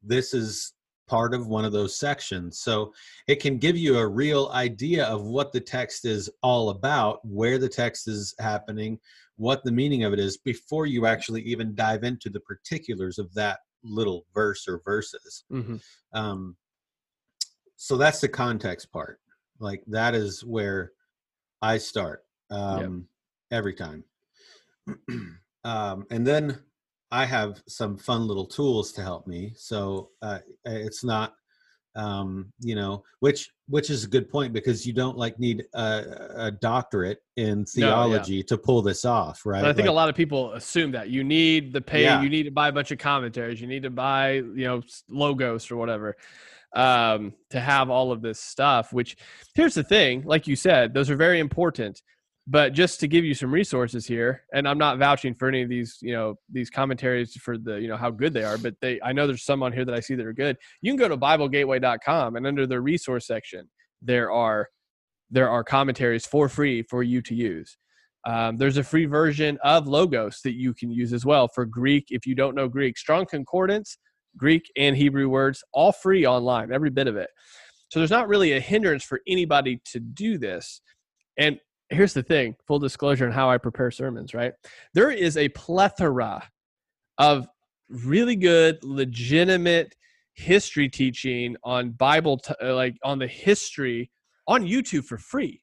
This 0.01 0.33
is 0.33 0.73
part 1.07 1.33
of 1.33 1.47
one 1.47 1.65
of 1.65 1.71
those 1.71 1.97
sections. 1.99 2.59
So 2.59 2.93
it 3.27 3.35
can 3.35 3.57
give 3.57 3.77
you 3.77 3.99
a 3.99 4.07
real 4.07 4.49
idea 4.53 5.05
of 5.05 5.23
what 5.23 5.51
the 5.51 5.59
text 5.59 6.05
is 6.05 6.29
all 6.41 6.69
about 6.69 7.19
where 7.23 7.57
the 7.57 7.69
text 7.69 8.07
is 8.07 8.33
happening 8.39 8.99
what 9.37 9.63
the 9.63 9.71
meaning 9.71 10.03
of 10.03 10.13
it 10.13 10.19
is 10.19 10.37
before 10.37 10.85
you 10.85 11.05
actually 11.05 11.41
even 11.41 11.75
dive 11.75 12.03
into 12.03 12.29
the 12.29 12.39
particulars 12.39 13.19
of 13.19 13.33
that 13.33 13.59
little 13.83 14.25
verse 14.33 14.67
or 14.67 14.81
verses. 14.83 15.43
Hmm 15.49 15.75
um 16.13 16.55
so 17.77 17.97
that's 17.97 18.21
the 18.21 18.29
context 18.29 18.91
part. 18.91 19.19
Like 19.59 19.83
that 19.87 20.15
is 20.15 20.43
where 20.43 20.91
i 21.61 21.77
start 21.77 22.23
um 22.49 23.07
every 23.51 23.73
time. 23.73 24.03
Um 25.65 26.05
and 26.11 26.27
then 26.27 26.59
i 27.11 27.25
have 27.25 27.63
some 27.67 27.97
fun 27.97 28.27
little 28.27 28.45
tools 28.45 28.91
to 28.93 29.01
help 29.01 29.25
me. 29.25 29.53
So 29.55 30.11
uh 30.21 30.39
it's 30.63 31.03
not 31.03 31.33
um 31.95 32.51
you 32.59 32.75
know 32.75 33.03
which 33.19 33.49
which 33.67 33.89
is 33.89 34.03
a 34.03 34.07
good 34.07 34.29
point 34.29 34.51
because 34.53 34.85
you 34.85 34.93
don't 34.93 35.17
like 35.17 35.39
need 35.39 35.63
a, 35.73 36.03
a 36.35 36.51
doctorate 36.51 37.19
in 37.37 37.59
yeah. 37.59 37.87
theology 37.87 38.43
to 38.43 38.57
pull 38.57 38.81
this 38.81 39.05
off 39.05 39.45
right 39.45 39.61
But 39.61 39.69
I 39.69 39.73
think 39.73 39.85
Like- 39.87 39.93
a 39.93 39.93
lot 39.93 40.09
of 40.09 40.15
people 40.15 40.53
assume 40.53 40.91
that 40.91 41.09
you 41.09 41.23
need 41.23 41.73
the 41.73 41.81
pay, 41.81 42.03
Yeah. 42.03 42.21
you 42.21 42.29
need 42.29 42.43
to 42.43 42.51
buy 42.51 42.67
a 42.67 42.71
bunch 42.71 42.91
of 42.91 42.97
commentaries, 42.97 43.61
you 43.61 43.67
need 43.67 43.83
to 43.83 43.89
buy, 43.89 44.33
you 44.33 44.65
know, 44.65 44.81
logos 45.09 45.71
or 45.71 45.77
whatever 45.77 46.15
um, 46.75 47.33
to 47.49 47.59
have 47.59 47.89
all 47.89 48.11
of 48.11 48.21
this 48.21 48.39
stuff. 48.39 48.91
Which 48.91 49.15
here's 49.55 49.73
the 49.73 49.83
thing, 49.83 50.23
like 50.25 50.47
you 50.47 50.55
said, 50.55 50.93
those 50.93 51.09
are 51.09 51.15
very 51.15 51.39
important. 51.39 52.01
But 52.47 52.73
just 52.73 52.99
to 52.99 53.07
give 53.07 53.25
you 53.25 53.33
some 53.33 53.51
resources 53.51 54.05
here, 54.05 54.43
and 54.53 54.67
I'm 54.67 54.77
not 54.77 54.99
vouching 54.99 55.33
for 55.33 55.47
any 55.47 55.63
of 55.63 55.69
these, 55.69 55.97
you 56.01 56.13
know, 56.13 56.35
these 56.51 56.69
commentaries 56.69 57.33
for 57.33 57.57
the, 57.57 57.81
you 57.81 57.87
know, 57.87 57.97
how 57.97 58.11
good 58.11 58.33
they 58.33 58.43
are, 58.43 58.59
but 58.59 58.75
they, 58.81 59.01
I 59.01 59.13
know 59.13 59.25
there's 59.25 59.43
some 59.43 59.63
on 59.63 59.73
here 59.73 59.83
that 59.83 59.95
I 59.95 59.99
see 59.99 60.13
that 60.13 60.25
are 60.25 60.33
good. 60.33 60.55
You 60.81 60.91
can 60.91 60.99
go 60.99 61.09
to 61.09 61.17
BibleGateway.com, 61.17 62.35
and 62.35 62.45
under 62.45 62.67
the 62.67 62.79
resource 62.79 63.25
section, 63.25 63.67
there 64.01 64.31
are 64.31 64.69
there 65.31 65.49
are 65.49 65.63
commentaries 65.63 66.25
for 66.25 66.47
free 66.47 66.83
for 66.83 67.01
you 67.01 67.21
to 67.23 67.33
use. 67.33 67.77
Um, 68.25 68.57
there's 68.57 68.77
a 68.77 68.83
free 68.83 69.05
version 69.05 69.57
of 69.63 69.87
Logos 69.87 70.41
that 70.43 70.53
you 70.53 70.73
can 70.73 70.91
use 70.91 71.13
as 71.13 71.25
well 71.25 71.47
for 71.47 71.65
Greek 71.65 72.07
if 72.09 72.25
you 72.25 72.35
don't 72.35 72.55
know 72.55 72.67
Greek. 72.67 72.97
Strong 72.97 73.27
Concordance, 73.27 73.97
Greek 74.37 74.71
and 74.75 74.95
Hebrew 74.95 75.29
words, 75.29 75.63
all 75.73 75.91
free 75.91 76.25
online, 76.25 76.71
every 76.71 76.89
bit 76.89 77.07
of 77.07 77.15
it. 77.15 77.29
So 77.89 77.99
there's 77.99 78.11
not 78.11 78.27
really 78.27 78.53
a 78.53 78.59
hindrance 78.59 79.03
for 79.03 79.21
anybody 79.27 79.79
to 79.91 79.99
do 79.99 80.37
this. 80.37 80.81
And 81.37 81.59
here's 81.89 82.13
the 82.13 82.23
thing 82.23 82.55
full 82.67 82.79
disclosure 82.79 83.25
on 83.25 83.31
how 83.31 83.49
I 83.49 83.57
prepare 83.57 83.91
sermons, 83.91 84.33
right? 84.33 84.53
There 84.93 85.11
is 85.11 85.37
a 85.37 85.49
plethora 85.49 86.43
of 87.17 87.47
really 87.89 88.35
good, 88.35 88.83
legitimate 88.83 89.95
history 90.33 90.89
teaching 90.89 91.55
on 91.63 91.91
Bible, 91.91 92.37
t- 92.39 92.53
uh, 92.61 92.75
like 92.75 92.97
on 93.03 93.19
the 93.19 93.27
history 93.27 94.11
on 94.47 94.63
YouTube 94.63 95.05
for 95.05 95.17
free 95.17 95.61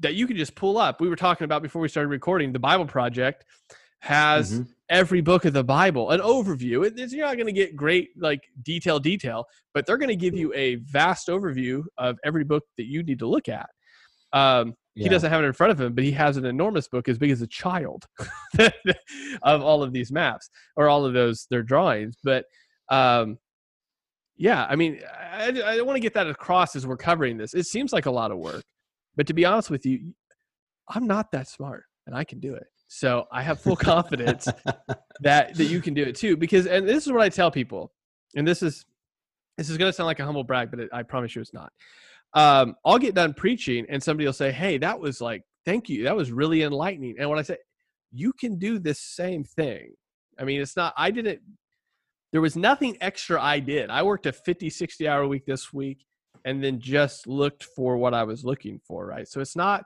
that 0.00 0.14
you 0.14 0.26
can 0.26 0.36
just 0.36 0.54
pull 0.54 0.76
up. 0.78 1.00
We 1.00 1.08
were 1.08 1.16
talking 1.16 1.44
about 1.44 1.62
before 1.62 1.80
we 1.82 1.88
started 1.88 2.08
recording. 2.08 2.52
The 2.52 2.58
Bible 2.58 2.86
Project 2.86 3.44
has 4.00 4.60
Mhm. 4.60 4.68
every 4.88 5.20
book 5.20 5.44
of 5.44 5.52
the 5.52 5.64
Bible, 5.64 6.10
an 6.10 6.20
overview. 6.20 6.86
It- 6.86 6.94
it's- 6.94 7.12
you're 7.12 7.26
not 7.26 7.36
going 7.36 7.46
to 7.46 7.52
get 7.52 7.74
great 7.76 8.10
like 8.18 8.42
detail 8.62 8.98
detail, 8.98 9.46
but 9.72 9.86
they're 9.86 9.96
going 9.96 10.08
to 10.08 10.16
give 10.16 10.34
you 10.34 10.52
a 10.54 10.76
vast 10.76 11.28
overview 11.28 11.84
of 11.96 12.18
every 12.24 12.44
book 12.44 12.64
that 12.76 12.84
you 12.86 13.02
need 13.02 13.18
to 13.20 13.26
look 13.26 13.48
at. 13.48 13.70
Um, 14.32 14.74
He 14.96 15.08
doesn't 15.08 15.30
have 15.30 15.42
it 15.42 15.46
in 15.46 15.52
front 15.52 15.72
of 15.72 15.80
him, 15.80 15.92
but 15.92 16.04
he 16.04 16.12
has 16.12 16.36
an 16.36 16.44
enormous 16.44 16.86
book 16.86 17.08
as 17.08 17.18
big 17.18 17.30
as 17.30 17.42
a 17.42 17.48
child 17.48 18.06
of 19.42 19.62
all 19.62 19.82
of 19.82 19.92
these 19.92 20.12
maps 20.12 20.50
or 20.76 20.88
all 20.88 21.04
of 21.04 21.12
those 21.12 21.46
their 21.50 21.64
drawings. 21.64 22.14
But 22.22 22.44
um, 22.90 23.38
yeah, 24.36 24.66
I 24.68 24.76
mean, 24.76 25.00
I, 25.32 25.60
I 25.64 25.80
want 25.80 25.96
to 25.96 26.00
get 26.00 26.14
that 26.14 26.28
across 26.28 26.76
as 26.76 26.86
we're 26.86 26.96
covering 26.96 27.36
this. 27.36 27.54
It 27.54 27.66
seems 27.66 27.92
like 27.92 28.06
a 28.06 28.10
lot 28.10 28.30
of 28.30 28.38
work, 28.38 28.62
but 29.16 29.26
to 29.26 29.34
be 29.34 29.44
honest 29.44 29.68
with 29.68 29.84
you, 29.84 30.14
I'm 30.88 31.06
not 31.06 31.32
that 31.32 31.48
smart, 31.48 31.84
and 32.06 32.14
I 32.14 32.22
can 32.22 32.38
do 32.38 32.54
it. 32.54 32.66
So 32.86 33.26
I 33.32 33.42
have 33.42 33.60
full 33.60 33.76
confidence 33.76 34.46
that 35.20 35.54
that 35.54 35.64
you 35.64 35.80
can 35.80 35.94
do 35.94 36.02
it 36.02 36.14
too. 36.14 36.36
Because, 36.36 36.66
and 36.66 36.86
this 36.86 37.04
is 37.06 37.12
what 37.12 37.22
I 37.22 37.28
tell 37.28 37.50
people, 37.50 37.92
and 38.36 38.46
this 38.46 38.62
is 38.62 38.84
this 39.56 39.70
is 39.70 39.76
going 39.76 39.88
to 39.88 39.92
sound 39.92 40.06
like 40.06 40.20
a 40.20 40.24
humble 40.24 40.44
brag, 40.44 40.70
but 40.70 40.80
it, 40.80 40.88
I 40.92 41.02
promise 41.02 41.34
you, 41.34 41.42
it's 41.42 41.54
not. 41.54 41.72
Um, 42.34 42.74
I'll 42.84 42.98
get 42.98 43.14
done 43.14 43.34
preaching, 43.34 43.86
and 43.88 44.02
somebody 44.02 44.26
will 44.26 44.32
say, 44.32 44.50
"Hey, 44.50 44.78
that 44.78 44.98
was 44.98 45.20
like, 45.20 45.42
thank 45.64 45.88
you, 45.88 46.04
that 46.04 46.16
was 46.16 46.32
really 46.32 46.62
enlightening." 46.62 47.16
And 47.18 47.30
when 47.30 47.38
I 47.38 47.42
say, 47.42 47.58
"You 48.12 48.32
can 48.32 48.58
do 48.58 48.78
this 48.78 49.00
same 49.00 49.44
thing," 49.44 49.94
I 50.38 50.44
mean, 50.44 50.60
it's 50.60 50.76
not. 50.76 50.94
I 50.96 51.10
didn't. 51.10 51.40
There 52.32 52.40
was 52.40 52.56
nothing 52.56 52.96
extra 53.00 53.40
I 53.40 53.60
did. 53.60 53.90
I 53.90 54.02
worked 54.02 54.26
a 54.26 54.32
50, 54.32 54.68
60 54.68 55.06
hour 55.06 55.26
week 55.26 55.46
this 55.46 55.72
week, 55.72 56.04
and 56.44 56.62
then 56.62 56.80
just 56.80 57.26
looked 57.28 57.64
for 57.64 57.96
what 57.96 58.14
I 58.14 58.24
was 58.24 58.44
looking 58.44 58.80
for. 58.86 59.06
Right. 59.06 59.28
So 59.28 59.40
it's 59.40 59.56
not. 59.56 59.84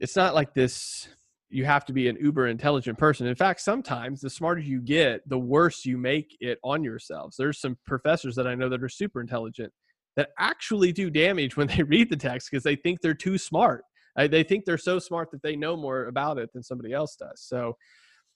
It's 0.00 0.16
not 0.16 0.34
like 0.34 0.54
this 0.54 1.08
you 1.54 1.64
have 1.64 1.84
to 1.84 1.92
be 1.92 2.08
an 2.08 2.16
uber 2.20 2.48
intelligent 2.48 2.98
person. 2.98 3.28
In 3.28 3.34
fact, 3.36 3.60
sometimes 3.60 4.20
the 4.20 4.28
smarter 4.28 4.60
you 4.60 4.80
get, 4.80 5.26
the 5.28 5.38
worse 5.38 5.84
you 5.84 5.96
make 5.96 6.36
it 6.40 6.58
on 6.64 6.82
yourselves. 6.82 7.36
There's 7.36 7.60
some 7.60 7.78
professors 7.86 8.34
that 8.34 8.48
I 8.48 8.56
know 8.56 8.68
that 8.68 8.82
are 8.82 8.88
super 8.88 9.20
intelligent 9.20 9.72
that 10.16 10.30
actually 10.38 10.92
do 10.92 11.10
damage 11.10 11.56
when 11.56 11.66
they 11.66 11.82
read 11.94 12.10
the 12.10 12.16
text 12.16 12.50
because 12.50 12.62
they 12.64 12.76
think 12.76 13.00
they're 13.00 13.14
too 13.14 13.38
smart. 13.38 13.84
They 14.16 14.44
think 14.44 14.64
they're 14.64 14.78
so 14.78 14.98
smart 15.00 15.30
that 15.32 15.42
they 15.42 15.56
know 15.56 15.76
more 15.76 16.06
about 16.06 16.38
it 16.38 16.52
than 16.52 16.62
somebody 16.62 16.92
else 16.92 17.16
does. 17.16 17.40
So 17.40 17.76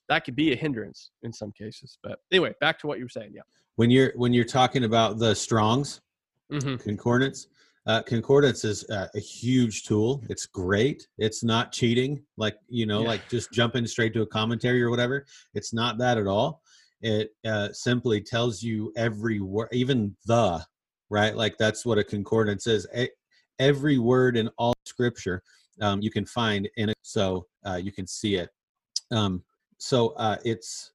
that 0.09 0.25
could 0.25 0.35
be 0.35 0.51
a 0.51 0.55
hindrance 0.55 1.11
in 1.23 1.31
some 1.31 1.51
cases. 1.53 1.97
But 2.03 2.19
anyway, 2.31 2.53
back 2.59 2.79
to 2.79 2.87
what 2.87 2.97
you 2.97 3.05
were 3.05 3.09
saying. 3.09 3.31
Yeah. 3.33 3.43
when 3.77 3.89
you're 3.89 4.11
when 4.17 4.33
you're 4.33 4.43
talking 4.43 4.83
about 4.83 5.19
the 5.19 5.33
strongs 5.33 6.01
Mm-hmm. 6.51 6.77
concordance 6.77 7.45
uh, 7.85 8.01
concordance 8.01 8.65
is 8.65 8.83
uh, 8.89 9.07
a 9.13 9.19
huge 9.19 9.83
tool 9.83 10.23
it's 10.29 10.47
great 10.47 11.07
it's 11.19 11.43
not 11.43 11.71
cheating 11.71 12.23
like 12.37 12.55
you 12.67 12.87
know 12.87 13.03
Yeah. 13.03 13.07
like 13.09 13.29
just 13.29 13.51
jumping 13.51 13.85
straight 13.85 14.13
to 14.15 14.23
a 14.23 14.25
commentary 14.25 14.81
or 14.81 14.89
whatever 14.89 15.27
it's 15.53 15.73
not 15.75 15.99
that 15.99 16.17
at 16.17 16.25
all 16.25 16.63
it 17.01 17.29
uh, 17.45 17.69
simply 17.71 18.19
tells 18.19 18.63
you 18.63 18.91
every 18.97 19.39
word 19.41 19.69
even 19.71 20.15
the 20.25 20.65
right? 21.09 21.35
Like 21.35 21.57
that's 21.57 21.85
what 21.85 21.97
a 21.97 22.03
concordance 22.03 22.67
is. 22.67 22.87
Every 23.59 23.97
word 23.97 24.37
in 24.37 24.49
all 24.57 24.73
scripture 24.85 25.43
um, 25.81 26.01
you 26.01 26.11
can 26.11 26.25
find 26.25 26.69
in 26.77 26.89
it 26.89 26.97
so 27.01 27.45
uh, 27.65 27.75
you 27.75 27.91
can 27.91 28.07
see 28.07 28.35
it. 28.35 28.49
Um, 29.11 29.43
so 29.79 30.09
uh, 30.09 30.37
it's 30.43 30.91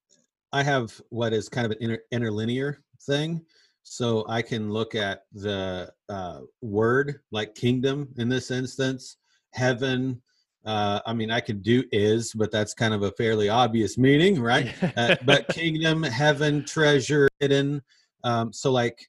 i 0.53 0.63
have 0.63 1.01
what 1.09 1.33
is 1.33 1.49
kind 1.49 1.65
of 1.65 1.73
an 1.73 1.79
inter- 1.81 2.03
interlinear 2.13 2.83
thing. 3.03 3.45
So 3.83 4.25
i 4.29 4.41
can 4.41 4.71
look 4.71 4.95
at 4.95 5.25
the 5.33 5.93
uh, 6.09 6.41
word 6.63 7.21
like 7.33 7.55
kingdom 7.55 8.09
in 8.19 8.29
this 8.29 8.51
instance 8.51 9.17
heaven 9.51 10.21
uh, 10.65 11.01
i 11.07 11.13
mean 11.13 11.31
i 11.31 11.41
could 11.41 11.63
do 11.63 11.83
is 11.93 12.33
but 12.35 12.51
that's 12.51 12.75
kind 12.75 12.95
of 12.95 13.03
a 13.03 13.11
fairly 13.13 13.49
obvious 13.49 13.99
meaning 13.99 14.41
right? 14.41 14.73
Uh, 14.97 15.17
but 15.25 15.49
kingdom 15.49 16.03
heaven 16.03 16.65
treasure 16.65 17.29
hidden 17.41 17.83
um, 18.23 18.53
so 18.53 18.71
like 18.71 19.09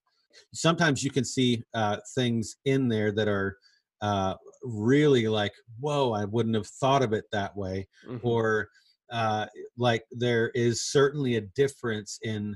sometimes 0.54 1.04
you 1.04 1.12
can 1.12 1.26
see 1.26 1.64
uh, 1.74 1.98
things 2.16 2.58
in 2.66 2.88
there 2.88 3.12
that 3.12 3.28
are 3.28 3.58
uh, 4.02 4.34
really 4.64 5.28
like 5.28 5.54
whoa 5.80 6.12
i 6.12 6.26
wouldn't 6.26 6.56
have 6.56 6.68
thought 6.68 7.02
of 7.04 7.14
it 7.14 7.26
that 7.32 7.56
way 7.56 7.88
Mhm. 8.08 8.20
or 8.24 8.70
uh, 9.12 9.46
like 9.78 10.04
there 10.12 10.50
is 10.56 10.82
certainly 10.82 11.36
a 11.36 11.42
difference 11.42 12.20
in 12.24 12.56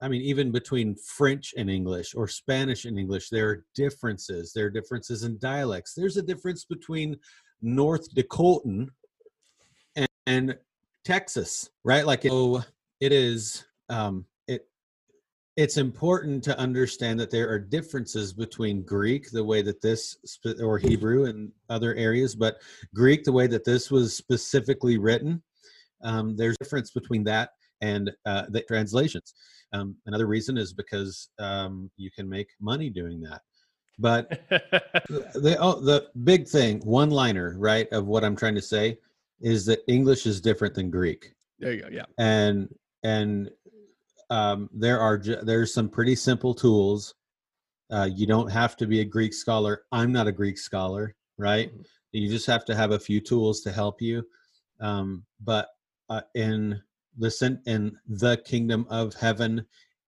i 0.00 0.08
mean 0.08 0.22
even 0.22 0.50
between 0.50 0.96
french 0.96 1.54
and 1.56 1.70
english 1.70 2.14
or 2.14 2.26
spanish 2.26 2.84
and 2.86 2.98
english 2.98 3.28
there 3.28 3.48
are 3.50 3.64
differences. 3.74 4.52
There 4.52 4.66
are 4.66 4.70
differences 4.70 5.22
in 5.22 5.38
dialects. 5.38 5.94
There's 5.94 6.16
a 6.16 6.22
difference 6.22 6.64
between 6.64 7.16
north 7.60 8.12
dakotan 8.14 8.88
and, 9.96 10.08
and 10.26 10.58
texas 11.04 11.70
right? 11.84 12.06
Like 12.06 12.26
oh 12.28 12.64
it 13.00 13.12
is 13.12 13.64
um 13.88 14.24
it's 15.56 15.76
important 15.76 16.42
to 16.42 16.58
understand 16.58 17.20
that 17.20 17.30
there 17.30 17.50
are 17.50 17.58
differences 17.58 18.32
between 18.32 18.82
greek 18.82 19.30
the 19.30 19.44
way 19.44 19.62
that 19.62 19.80
this 19.82 20.16
or 20.62 20.78
hebrew 20.78 21.26
and 21.26 21.52
other 21.68 21.94
areas 21.94 22.34
but 22.34 22.56
greek 22.94 23.22
the 23.24 23.32
way 23.32 23.46
that 23.46 23.64
this 23.64 23.90
was 23.90 24.16
specifically 24.16 24.98
written 24.98 25.42
um, 26.02 26.36
there's 26.36 26.56
a 26.60 26.64
difference 26.64 26.90
between 26.90 27.24
that 27.24 27.50
and 27.80 28.10
uh, 28.26 28.44
the 28.48 28.62
translations. 28.62 29.34
Um, 29.72 29.96
another 30.06 30.26
reason 30.26 30.56
is 30.56 30.72
because 30.72 31.28
um, 31.38 31.90
you 31.96 32.10
can 32.10 32.28
make 32.28 32.48
money 32.60 32.90
doing 32.90 33.20
that. 33.22 33.42
But 33.98 34.30
the 34.48 35.56
oh, 35.60 35.80
the 35.80 36.08
big 36.24 36.48
thing, 36.48 36.80
one 36.80 37.10
liner, 37.10 37.56
right, 37.58 37.88
of 37.92 38.06
what 38.06 38.24
I'm 38.24 38.36
trying 38.36 38.54
to 38.54 38.62
say 38.62 38.98
is 39.40 39.66
that 39.66 39.80
English 39.86 40.26
is 40.26 40.40
different 40.40 40.74
than 40.74 40.90
Greek, 40.90 41.34
there 41.58 41.72
you 41.72 41.82
go. 41.82 41.88
Yeah. 41.90 42.04
and 42.18 42.68
and 43.02 43.50
um, 44.32 44.70
there 44.72 44.98
are 44.98 45.18
there's 45.42 45.74
some 45.74 45.90
pretty 45.90 46.16
simple 46.16 46.54
tools. 46.54 47.14
Uh, 47.90 48.08
you 48.10 48.26
don't 48.26 48.50
have 48.50 48.76
to 48.78 48.86
be 48.86 49.00
a 49.00 49.04
Greek 49.04 49.34
scholar. 49.34 49.82
I'm 49.92 50.10
not 50.10 50.26
a 50.26 50.32
Greek 50.32 50.56
scholar, 50.56 51.14
right? 51.36 51.70
Mhm. 51.70 51.84
You 52.12 52.28
just 52.30 52.46
have 52.46 52.64
to 52.64 52.74
have 52.74 52.92
a 52.92 52.98
few 52.98 53.20
tools 53.20 53.60
to 53.60 53.70
help 53.70 54.00
you. 54.00 54.26
Um, 54.80 55.24
but 55.44 55.68
uh, 56.08 56.22
in 56.34 56.82
the 57.18 57.30
sen- 57.30 57.62
in 57.66 57.98
the 58.08 58.38
kingdom 58.38 58.86
of 58.88 59.12
heaven 59.12 59.66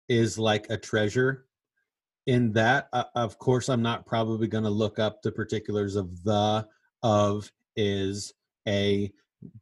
is 0.08 0.38
like 0.38 0.70
a 0.70 0.78
treasure. 0.78 1.46
In 2.26 2.52
that, 2.54 2.88
uh, 2.94 3.04
of 3.14 3.38
course, 3.38 3.68
I'm 3.68 3.82
not 3.82 4.06
probably 4.06 4.48
going 4.48 4.64
to 4.64 4.70
look 4.70 4.98
up 4.98 5.20
the 5.20 5.32
particulars 5.32 5.96
of 5.96 6.24
the 6.24 6.66
of 7.02 7.52
is 7.76 8.32
a, 8.66 9.12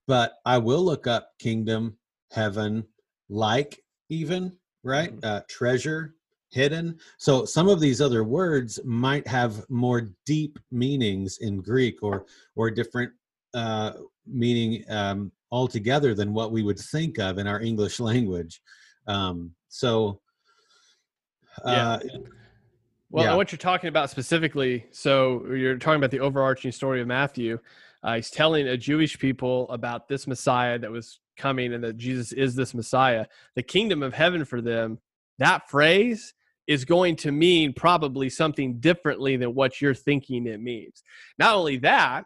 but 0.06 0.34
I 0.46 0.58
will 0.58 0.84
look 0.84 1.08
up 1.08 1.32
kingdom, 1.40 1.98
heaven, 2.30 2.86
like 3.28 3.82
even 4.12 4.52
right 4.82 5.14
Mhm. 5.16 5.24
uh, 5.24 5.40
treasure 5.48 6.14
hidden 6.50 6.98
so 7.16 7.46
some 7.46 7.66
of 7.68 7.80
these 7.80 8.00
other 8.00 8.24
words 8.24 8.78
might 8.84 9.26
have 9.26 9.68
more 9.70 10.10
deep 10.26 10.58
meanings 10.70 11.38
in 11.38 11.62
greek 11.62 12.02
or 12.02 12.26
or 12.56 12.70
different 12.70 13.10
uh 13.54 13.92
meaning 14.26 14.84
um 14.90 15.32
altogether 15.50 16.14
than 16.14 16.34
what 16.34 16.52
we 16.52 16.62
would 16.62 16.78
think 16.78 17.18
of 17.18 17.38
in 17.38 17.46
our 17.46 17.60
english 17.62 18.00
language 18.00 18.60
um 19.06 19.50
so 19.68 20.20
uh 21.64 21.98
Well, 23.14 23.24
Yeah. 23.24 23.34
what 23.36 23.52
you're 23.52 23.58
talking 23.58 23.88
about 23.88 24.08
specifically, 24.08 24.86
so 24.90 25.44
you're 25.52 25.76
talking 25.76 25.98
about 25.98 26.10
the 26.10 26.20
overarching 26.20 26.72
story 26.72 27.02
of 27.02 27.06
Matthew. 27.06 27.58
Uh, 28.02 28.14
he's 28.16 28.30
telling 28.30 28.68
a 28.68 28.76
Jewish 28.76 29.18
people 29.18 29.68
about 29.68 30.08
this 30.08 30.26
Messiah 30.26 30.78
that 30.78 30.90
was 30.90 31.20
coming 31.42 31.74
and 31.74 31.82
that 31.82 31.96
Jesus 31.96 32.32
is 32.32 32.54
this 32.54 32.72
Messiah. 32.72 33.26
The 33.56 33.62
kingdom 33.62 34.02
of 34.02 34.14
heaven 34.14 34.44
for 34.44 34.60
them, 34.60 34.98
that 35.38 35.68
phrase 35.68 36.34
is 36.68 36.84
going 36.84 37.16
to 37.16 37.32
mean 37.32 37.72
probably 37.72 38.30
something 38.30 38.78
differently 38.78 39.36
than 39.36 39.54
what 39.54 39.80
you're 39.80 39.94
thinking 39.94 40.46
it 40.46 40.60
means. 40.60 41.02
Not 41.38 41.54
only 41.54 41.78
that, 41.78 42.24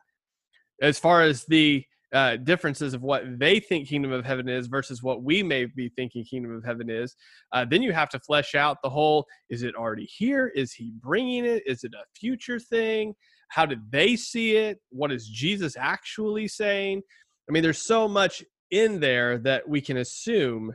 as 0.82 0.98
far 0.98 1.22
as 1.22 1.44
the 1.46 1.84
uh, 2.12 2.36
differences 2.36 2.94
of 2.94 3.02
what 3.02 3.24
they 3.38 3.58
think 3.58 3.88
kingdom 3.88 4.12
of 4.12 4.24
heaven 4.24 4.48
is 4.48 4.66
versus 4.66 5.02
what 5.02 5.22
we 5.22 5.42
may 5.42 5.64
be 5.64 5.88
thinking 5.88 6.24
kingdom 6.24 6.54
of 6.54 6.64
heaven 6.64 6.88
is, 6.90 7.16
uh, 7.52 7.64
then 7.64 7.82
you 7.82 7.92
have 7.92 8.10
to 8.10 8.20
flesh 8.20 8.54
out 8.54 8.78
the 8.82 8.90
whole 8.90 9.26
is 9.48 9.62
it 9.62 9.74
already 9.74 10.04
here? 10.04 10.48
Is 10.54 10.72
he 10.72 10.92
bringing 11.00 11.44
it? 11.44 11.62
Is 11.66 11.82
it 11.82 11.94
a 11.94 12.04
future 12.18 12.60
thing? 12.60 13.14
How 13.48 13.66
did 13.66 13.90
they 13.90 14.16
see 14.16 14.56
it? 14.56 14.78
What 14.90 15.12
is 15.12 15.28
Jesus 15.28 15.76
actually 15.78 16.48
saying? 16.48 17.02
I 17.48 17.52
mean, 17.52 17.62
there's 17.62 17.86
so 17.86 18.08
much 18.08 18.44
in 18.70 19.00
there 19.00 19.38
that 19.38 19.68
we 19.68 19.80
can 19.80 19.96
assume. 19.98 20.74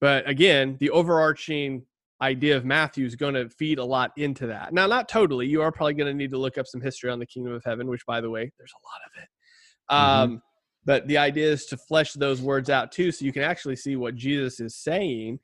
But 0.00 0.28
again, 0.28 0.76
the 0.80 0.90
overarching 0.90 1.84
idea 2.20 2.56
of 2.56 2.64
Matthew 2.64 3.06
is 3.06 3.16
going 3.16 3.34
to 3.34 3.48
feed 3.48 3.78
a 3.78 3.84
lot 3.84 4.12
into 4.16 4.46
that. 4.48 4.72
Now, 4.72 4.86
not 4.86 5.08
totally. 5.08 5.46
You 5.46 5.62
are 5.62 5.72
probably 5.72 5.94
going 5.94 6.12
to 6.12 6.16
need 6.16 6.30
to 6.30 6.38
look 6.38 6.58
up 6.58 6.66
some 6.66 6.80
history 6.80 7.10
on 7.10 7.18
the 7.18 7.26
kingdom 7.26 7.52
of 7.52 7.62
heaven, 7.64 7.86
which, 7.88 8.06
by 8.06 8.20
the 8.20 8.30
way, 8.30 8.50
there's 8.58 8.72
a 8.72 8.84
lot 8.86 9.00
of 9.06 9.22
it. 9.22 9.28
Um, 10.32 10.42
But 10.86 11.08
the 11.08 11.18
idea 11.18 11.50
is 11.50 11.66
to 11.66 11.76
flesh 11.76 12.12
those 12.12 12.42
words 12.42 12.68
out 12.68 12.92
too, 12.92 13.10
so 13.10 13.24
you 13.24 13.32
can 13.32 13.42
actually 13.42 13.76
see 13.76 13.96
what 13.96 14.14
Jesus 14.14 14.60
is 14.60 14.76
saying. 14.76 15.40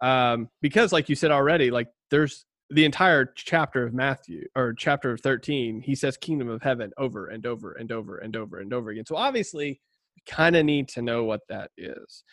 Um, 0.00 0.48
because, 0.62 0.92
like 0.92 1.08
you 1.08 1.16
said 1.16 1.30
already, 1.30 1.70
like 1.70 1.88
there's 2.10 2.44
the 2.70 2.84
entire 2.84 3.32
chapter 3.34 3.86
of 3.86 3.94
Matthew 3.94 4.46
or 4.54 4.74
chapter 4.74 5.16
13, 5.16 5.80
he 5.80 5.94
says 5.94 6.16
kingdom 6.16 6.48
of 6.48 6.62
heaven 6.62 6.92
over 6.98 7.28
and 7.28 7.46
over 7.46 7.72
and 7.72 7.90
over 7.90 8.18
and 8.18 8.36
over 8.36 8.60
and 8.60 8.72
over 8.72 8.90
again. 8.90 9.06
So 9.06 9.16
obviously, 9.16 9.80
kind 10.26 10.56
of 10.56 10.64
need 10.64 10.88
to 10.88 11.02
know 11.02 11.24
what 11.24 11.40
that 11.48 11.70
is. 11.76 12.24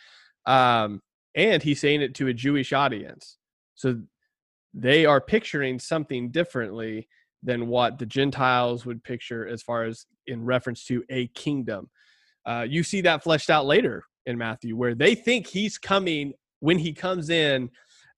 Um, 0.46 1.00
and 1.34 1.62
he's 1.62 1.80
saying 1.80 2.02
it 2.02 2.14
to 2.16 2.28
a 2.28 2.34
Jewish 2.34 2.72
audience. 2.72 3.38
So 3.74 4.00
they 4.72 5.04
are 5.06 5.20
picturing 5.20 5.78
something 5.78 6.30
differently 6.30 7.08
than 7.42 7.68
what 7.68 7.98
the 7.98 8.06
Gentiles 8.06 8.86
would 8.86 9.04
picture 9.04 9.46
as 9.46 9.62
far 9.62 9.84
as 9.84 10.06
in 10.26 10.44
reference 10.44 10.84
to 10.86 11.04
a 11.10 11.28
kingdom. 11.28 11.90
Uh, 12.46 12.66
you 12.68 12.82
see 12.82 13.00
that 13.02 13.22
fleshed 13.22 13.50
out 13.50 13.66
later 13.66 14.04
in 14.26 14.38
Matthew, 14.38 14.76
where 14.76 14.94
they 14.94 15.14
think 15.14 15.46
he's 15.46 15.78
coming 15.78 16.32
when 16.60 16.78
he 16.78 16.92
comes 16.92 17.30
in 17.30 17.70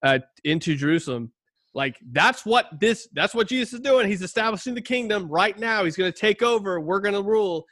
uh, 0.03 0.19
into 0.43 0.75
Jerusalem. 0.75 1.31
Like 1.73 1.97
that's 2.11 2.45
what 2.45 2.67
this 2.79 3.07
that's 3.13 3.35
what 3.35 3.47
Jesus 3.47 3.73
is 3.73 3.81
doing. 3.81 4.07
He's 4.07 4.21
establishing 4.21 4.73
the 4.73 4.81
kingdom 4.81 5.27
right 5.27 5.57
now. 5.57 5.83
He's 5.83 5.97
going 5.97 6.11
to 6.11 6.17
take 6.17 6.41
over. 6.41 6.79
We're 6.79 7.01
going 7.01 7.13
to 7.13 7.21
rule, 7.21 7.65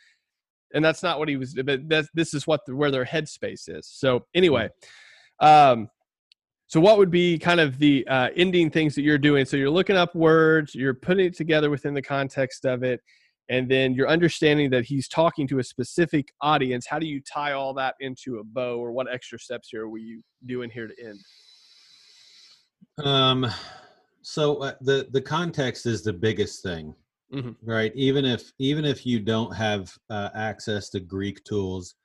and 0.74 0.84
that's 0.84 1.04
not 1.04 1.20
what 1.20 1.30
he 1.30 1.38
was. 1.38 1.54
But 1.54 1.88
that's, 1.88 2.10
this 2.14 2.34
is 2.34 2.48
what 2.48 2.62
the, 2.66 2.76
where 2.76 2.92
their 2.92 3.06
headspace 3.06 3.68
is. 3.68 3.88
So 3.88 4.26
anyway, 4.34 4.70
um, 5.40 5.90
so 6.68 6.80
what 6.80 6.98
would 6.98 7.12
be 7.12 7.38
kind 7.38 7.60
of 7.60 7.78
the 7.78 8.08
uh, 8.08 8.30
ending 8.36 8.70
things 8.70 8.96
that 8.96 9.04
you're 9.04 9.18
doing? 9.18 9.46
So 9.46 9.56
you're 9.56 9.70
looking 9.70 9.96
up 9.96 10.16
words, 10.16 10.74
you're 10.74 10.96
putting 10.96 11.28
it 11.28 11.36
together 11.36 11.70
within 11.70 11.94
the 11.94 12.02
context 12.02 12.66
of 12.66 12.84
it, 12.84 13.02
and 13.50 13.70
then 13.70 13.94
you're 13.94 14.10
understanding 14.10 14.72
that 14.72 14.86
he's 14.86 15.08
talking 15.08 15.48
to 15.50 15.60
a 15.60 15.64
specific 15.64 16.30
audience. 16.42 16.88
How 16.88 16.98
do 16.98 17.06
you 17.06 17.22
tie 17.22 17.52
all 17.52 17.74
that 17.76 17.94
into 18.00 18.40
a 18.40 18.44
bow, 18.44 18.80
or 18.80 18.92
what 18.92 19.12
extra 19.14 19.38
steps 19.38 19.70
here 19.72 19.88
were 19.88 20.00
you 20.00 20.24
doing 20.46 20.70
here 20.70 20.88
to 20.88 20.94
end? 21.06 21.20
um 23.04 23.46
so 24.22 24.56
uh, 24.64 24.72
the 24.82 25.08
the 25.12 25.22
context 25.22 25.86
is 25.86 26.02
the 26.02 26.14
biggest 26.14 26.64
thing 26.64 26.96
Mhm. 27.34 27.56
right 27.64 27.92
even 27.96 28.24
if 28.26 28.52
even 28.60 28.86
if 28.86 29.06
you 29.06 29.20
don't 29.20 29.54
have 29.56 29.92
uh, 30.10 30.30
access 30.36 30.90
to 30.90 31.00
greek 31.00 31.44
tools 31.44 31.96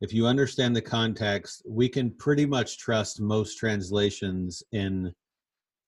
if 0.00 0.12
you 0.12 0.26
understand 0.26 0.74
the 0.74 0.82
context 0.82 1.62
we 1.66 1.88
can 1.88 2.10
pretty 2.16 2.44
much 2.44 2.78
trust 2.78 3.20
most 3.20 3.56
translations 3.56 4.62
in 4.72 5.14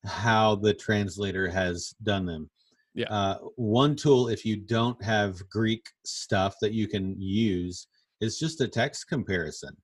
how 0.05 0.55
the 0.55 0.73
translator 0.73 1.49
has 1.49 1.95
done 2.05 2.25
them 2.27 2.49
Yeah. 2.95 3.09
uh, 3.11 3.39
one 3.57 3.97
tool 3.97 4.29
if 4.29 4.45
you 4.45 4.57
don't 4.57 5.03
have 5.03 5.49
greek 5.51 5.85
stuff 6.05 6.55
that 6.61 6.73
you 6.73 6.87
can 6.87 7.21
use 7.21 7.89
is 8.21 8.39
just 8.39 8.61
a 8.61 8.69
text 8.69 9.09
comparison 9.09 9.77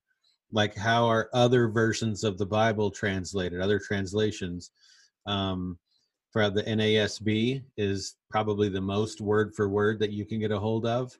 like 0.52 0.74
how 0.76 1.06
are 1.06 1.28
other 1.34 1.68
versions 1.68 2.22
of 2.22 2.38
the 2.38 2.46
bible 2.46 2.90
translated 2.90 3.60
other 3.60 3.80
translations 3.80 4.70
um, 5.26 5.78
for 6.32 6.48
the 6.48 6.62
NASB 6.62 7.62
is 7.76 8.16
probably 8.30 8.68
the 8.70 8.80
most 8.80 9.20
word 9.20 9.54
for 9.54 9.68
word 9.68 9.98
that 10.00 10.12
you 10.12 10.24
can 10.24 10.40
get 10.40 10.50
a 10.50 10.58
hold 10.58 10.86
of. 10.86 11.16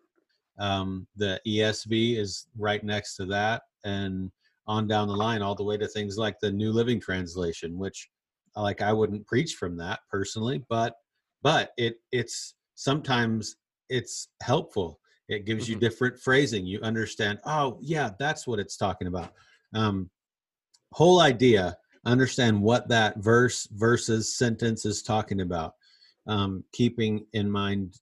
Um, 0.59 1.07
the 1.17 1.41
ESV 1.47 2.17
is 2.17 2.47
right 2.59 2.83
next 2.83 3.17
to 3.17 3.27
that, 3.27 3.63
and 3.85 4.33
on 4.67 4.87
down 4.87 5.09
the 5.09 5.17
line, 5.17 5.43
all 5.43 5.55
the 5.55 5.65
way 5.65 5.77
to 5.77 5.89
things 5.89 6.17
like 6.17 6.41
the 6.41 6.51
New 6.51 6.73
Living 6.73 6.99
Translation, 7.01 7.79
which 7.79 8.09
like 8.57 8.81
I 8.81 8.93
wouldn't 8.93 9.27
preach 9.27 9.55
from 9.55 9.77
that 9.79 10.01
personally, 10.11 10.65
but 10.69 10.97
but 11.43 11.73
it 11.77 11.97
it's 12.11 12.55
sometimes 12.75 13.57
it's 13.89 14.29
helpful. 14.43 14.99
It 15.29 15.45
gives 15.45 15.69
you 15.69 15.77
Mhm. 15.77 15.81
different 15.81 16.19
phrasing. 16.21 16.67
You 16.67 16.81
understand. 16.81 17.39
Oh 17.45 17.79
yeah, 17.81 18.11
that's 18.19 18.47
what 18.47 18.59
it's 18.59 18.77
talking 18.77 19.09
about. 19.09 19.33
Um, 19.75 20.11
whole 20.93 21.21
idea 21.21 21.77
understand 22.05 22.61
what 22.61 22.89
that 22.89 23.19
verse 23.19 23.69
versus 23.73 24.37
sentence 24.37 24.85
is 24.85 25.03
talking 25.03 25.41
about. 25.41 25.75
Um, 26.27 26.65
keeping 26.73 27.27
in 27.33 27.51
mind 27.51 27.97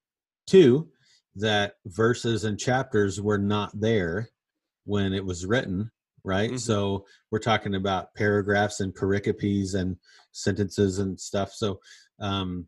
too 0.47 0.89
that 1.37 1.75
verses 1.87 2.45
and 2.45 2.59
chapters 2.59 3.21
were 3.21 3.39
not 3.39 3.71
there 3.79 4.29
when 4.85 5.13
it 5.13 5.25
was 5.25 5.47
written 5.47 5.91
right? 6.25 6.51
Mm-hmm. 6.51 6.59
so 6.59 7.07
we're 7.31 7.39
talking 7.39 7.75
about 7.75 8.15
paragraphs 8.15 8.81
and 8.81 8.95
pericopes 8.95 9.75
and 9.75 9.97
sentences 10.33 10.99
and 10.99 11.19
stuff. 11.19 11.53
So 11.53 11.81
um 12.21 12.67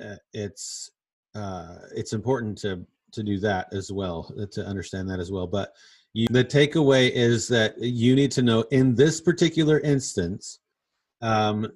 uh, 0.00 0.16
it's 0.32 0.90
uh 1.34 1.76
it's 1.94 2.12
important 2.12 2.58
to 2.58 2.86
to 3.12 3.22
do 3.22 3.38
that 3.40 3.68
as 3.72 3.90
well 3.90 4.32
uh, 4.40 4.46
to 4.52 4.64
understand 4.64 5.08
that 5.10 5.20
as 5.20 5.30
well. 5.30 5.46
But 5.46 5.72
you, 6.18 6.26
the 6.30 6.44
takeaway 6.44 7.10
is 7.10 7.48
that 7.48 7.78
you 7.78 8.14
need 8.14 8.30
to 8.32 8.42
know 8.42 8.62
in 8.70 8.94
this 8.94 9.20
particular 9.20 9.80
instance 9.80 10.60
um 11.22 11.66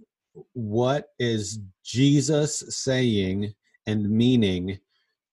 what 0.55 1.07
is 1.18 1.59
jesus 1.85 2.62
saying 2.68 3.52
and 3.87 4.09
meaning 4.09 4.78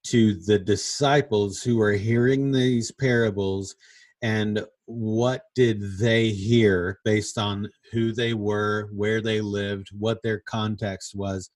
to 0.04 0.36
the 0.46 0.58
disciples 0.58 1.62
who 1.62 1.80
are 1.82 1.94
hearing 1.94 2.52
these 2.52 2.92
parables? 2.92 3.76
And 4.22 4.66
what 4.86 5.44
did 5.56 5.98
they 5.98 6.30
hear 6.30 7.00
based 7.06 7.38
on 7.38 7.70
who 7.92 8.12
they 8.12 8.34
were 8.34 8.90
where 8.94 9.22
they 9.22 9.40
lived 9.40 9.90
what 9.98 10.22
their 10.24 10.42
context 10.46 11.16
was? 11.16 11.50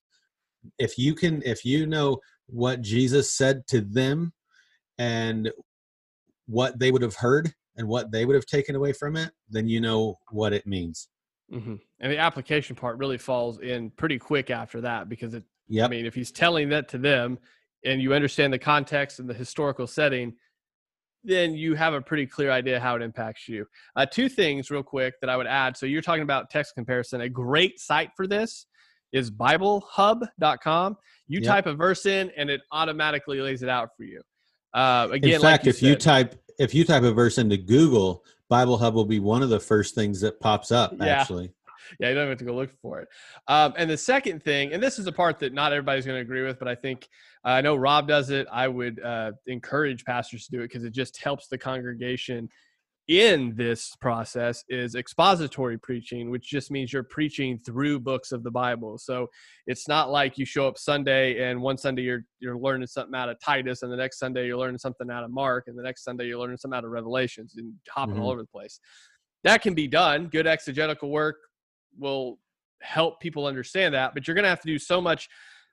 If 0.78 0.98
you 0.98 1.14
can 1.14 1.42
if 1.42 1.64
you 1.64 1.86
know 1.86 2.18
what 2.46 2.82
jesus 2.82 3.32
said 3.32 3.66
to 3.66 3.80
them 3.80 4.30
and 4.98 5.50
what 6.46 6.78
they 6.78 6.90
would 6.90 7.02
have 7.02 7.16
heard 7.16 7.52
and 7.76 7.88
what 7.88 8.10
they 8.12 8.24
would 8.24 8.34
have 8.34 8.46
taken 8.46 8.76
away 8.76 8.92
from 8.92 9.16
it 9.16 9.30
then 9.48 9.66
you 9.68 9.80
know 9.80 10.18
what 10.30 10.52
it 10.52 10.66
means 10.66 11.08
hmm 11.50 11.74
And 12.00 12.12
the 12.12 12.18
application 12.18 12.74
part 12.76 12.98
really 12.98 13.18
falls 13.18 13.60
in 13.60 13.90
pretty 13.90 14.18
quick 14.18 14.50
after 14.50 14.80
that 14.82 15.08
because 15.08 15.34
it. 15.34 15.44
yep 15.68 15.86
I 15.86 15.90
mean, 15.90 16.06
if 16.06 16.14
he's 16.14 16.30
telling 16.32 16.68
that 16.70 16.88
to 16.90 16.98
them, 16.98 17.38
and 17.84 18.00
you 18.00 18.14
understand 18.14 18.52
the 18.52 18.58
context 18.58 19.18
and 19.18 19.28
the 19.28 19.34
historical 19.34 19.86
setting, 19.86 20.34
then 21.22 21.54
you 21.54 21.74
have 21.74 21.94
a 21.94 22.00
pretty 22.00 22.26
clear 22.26 22.50
idea 22.50 22.80
how 22.80 22.96
it 22.96 23.02
impacts 23.02 23.48
you. 23.48 23.66
Uh, 23.96 24.06
two 24.06 24.28
things, 24.28 24.70
real 24.70 24.82
quick, 24.82 25.14
that 25.20 25.30
I 25.30 25.36
would 25.36 25.46
add. 25.46 25.76
So 25.76 25.86
you're 25.86 26.02
talking 26.02 26.22
about 26.22 26.50
text 26.50 26.74
comparison. 26.74 27.20
A 27.22 27.28
great 27.28 27.78
site 27.78 28.10
for 28.16 28.26
this 28.26 28.66
is 29.12 29.30
BibleHub.com. 29.30 30.96
You 31.28 31.40
Yep. 31.40 31.48
type 31.48 31.66
a 31.66 31.74
verse 31.74 32.06
in, 32.06 32.30
and 32.36 32.50
it 32.50 32.60
automatically 32.72 33.40
lays 33.40 33.62
it 33.62 33.68
out 33.68 33.90
for 33.96 34.04
you. 34.04 34.22
Uh, 34.74 35.08
again, 35.12 35.34
in 35.34 35.40
fact 35.40 35.64
like 35.64 35.74
if 35.74 35.82
you 35.82 35.94
type 35.94 36.34
if 36.58 36.74
you 36.74 36.84
type 36.84 37.04
a 37.04 37.12
verse 37.12 37.38
into 37.38 37.56
google 37.56 38.24
bible 38.48 38.76
hub 38.76 38.94
will 38.94 39.04
be 39.04 39.20
one 39.20 39.42
of 39.42 39.48
the 39.48 39.60
first 39.60 39.94
things 39.94 40.20
that 40.20 40.40
pops 40.40 40.72
up 40.72 40.92
Yeah. 41.00 41.20
actually 41.20 41.52
Yeah, 41.98 42.08
you 42.08 42.14
don't 42.14 42.28
have 42.28 42.38
to 42.38 42.44
go 42.44 42.54
look 42.54 42.70
for 42.80 43.00
it. 43.00 43.08
Um, 43.46 43.74
and 43.76 43.90
the 43.90 43.96
second 43.96 44.42
thing, 44.42 44.72
and 44.72 44.82
this 44.82 44.98
is 44.98 45.06
a 45.06 45.12
part 45.12 45.38
that 45.40 45.52
not 45.52 45.72
everybody's 45.72 46.06
going 46.06 46.16
to 46.16 46.22
agree 46.22 46.42
with, 46.42 46.58
but 46.58 46.66
I 46.66 46.74
think 46.74 47.08
uh, 47.44 47.50
I 47.50 47.60
know 47.60 47.76
Rob 47.76 48.08
does 48.08 48.30
it. 48.30 48.46
I 48.50 48.68
would 48.68 49.02
uh, 49.02 49.32
encourage 49.46 50.04
pastors 50.04 50.46
to 50.46 50.50
do 50.50 50.60
it 50.60 50.68
because 50.68 50.84
it 50.84 50.92
just 50.92 51.22
helps 51.22 51.46
the 51.48 51.58
congregation 51.58 52.48
in 53.08 53.54
this 53.54 53.94
process 54.00 54.64
is 54.70 54.94
expository 54.94 55.78
preaching, 55.78 56.30
which 56.30 56.48
just 56.48 56.70
means 56.70 56.90
you're 56.92 57.02
preaching 57.02 57.58
through 57.58 58.00
books 58.00 58.32
of 58.32 58.42
the 58.42 58.50
Bible. 58.50 58.96
So 58.96 59.28
it's 59.66 59.88
not 59.88 60.10
like 60.10 60.38
you 60.38 60.46
show 60.46 60.66
up 60.66 60.78
Sunday 60.78 61.42
and 61.50 61.60
one 61.60 61.76
Sunday 61.76 62.02
you're 62.02 62.24
you're 62.40 62.58
learning 62.58 62.86
something 62.86 63.14
out 63.14 63.28
of 63.28 63.38
Titus, 63.40 63.82
and 63.82 63.92
the 63.92 63.96
next 63.96 64.18
Sunday 64.18 64.46
you're 64.46 64.56
learning 64.56 64.78
something 64.78 65.10
out 65.10 65.22
of 65.22 65.30
Mark, 65.30 65.64
and 65.66 65.78
the 65.78 65.82
next 65.82 66.04
Sunday 66.04 66.26
you're 66.26 66.38
learning 66.38 66.56
something 66.56 66.76
out 66.76 66.84
of 66.84 66.90
Revelations 66.90 67.56
and 67.56 67.74
hopping 67.90 68.18
all 68.18 68.28
Mhm. 68.30 68.32
over 68.32 68.42
the 68.42 68.48
place. 68.48 68.80
That 69.42 69.60
can 69.60 69.74
be 69.74 69.86
done. 69.86 70.28
Good 70.28 70.46
exegetical 70.46 71.10
work 71.10 71.36
will 71.98 72.38
help 72.80 73.20
people 73.20 73.46
understand 73.46 73.94
that, 73.94 74.14
but 74.14 74.26
you're 74.26 74.34
going 74.34 74.44
to 74.44 74.48
have 74.48 74.60
to 74.60 74.66
do 74.66 74.78
so 74.78 75.00
much 75.00 75.28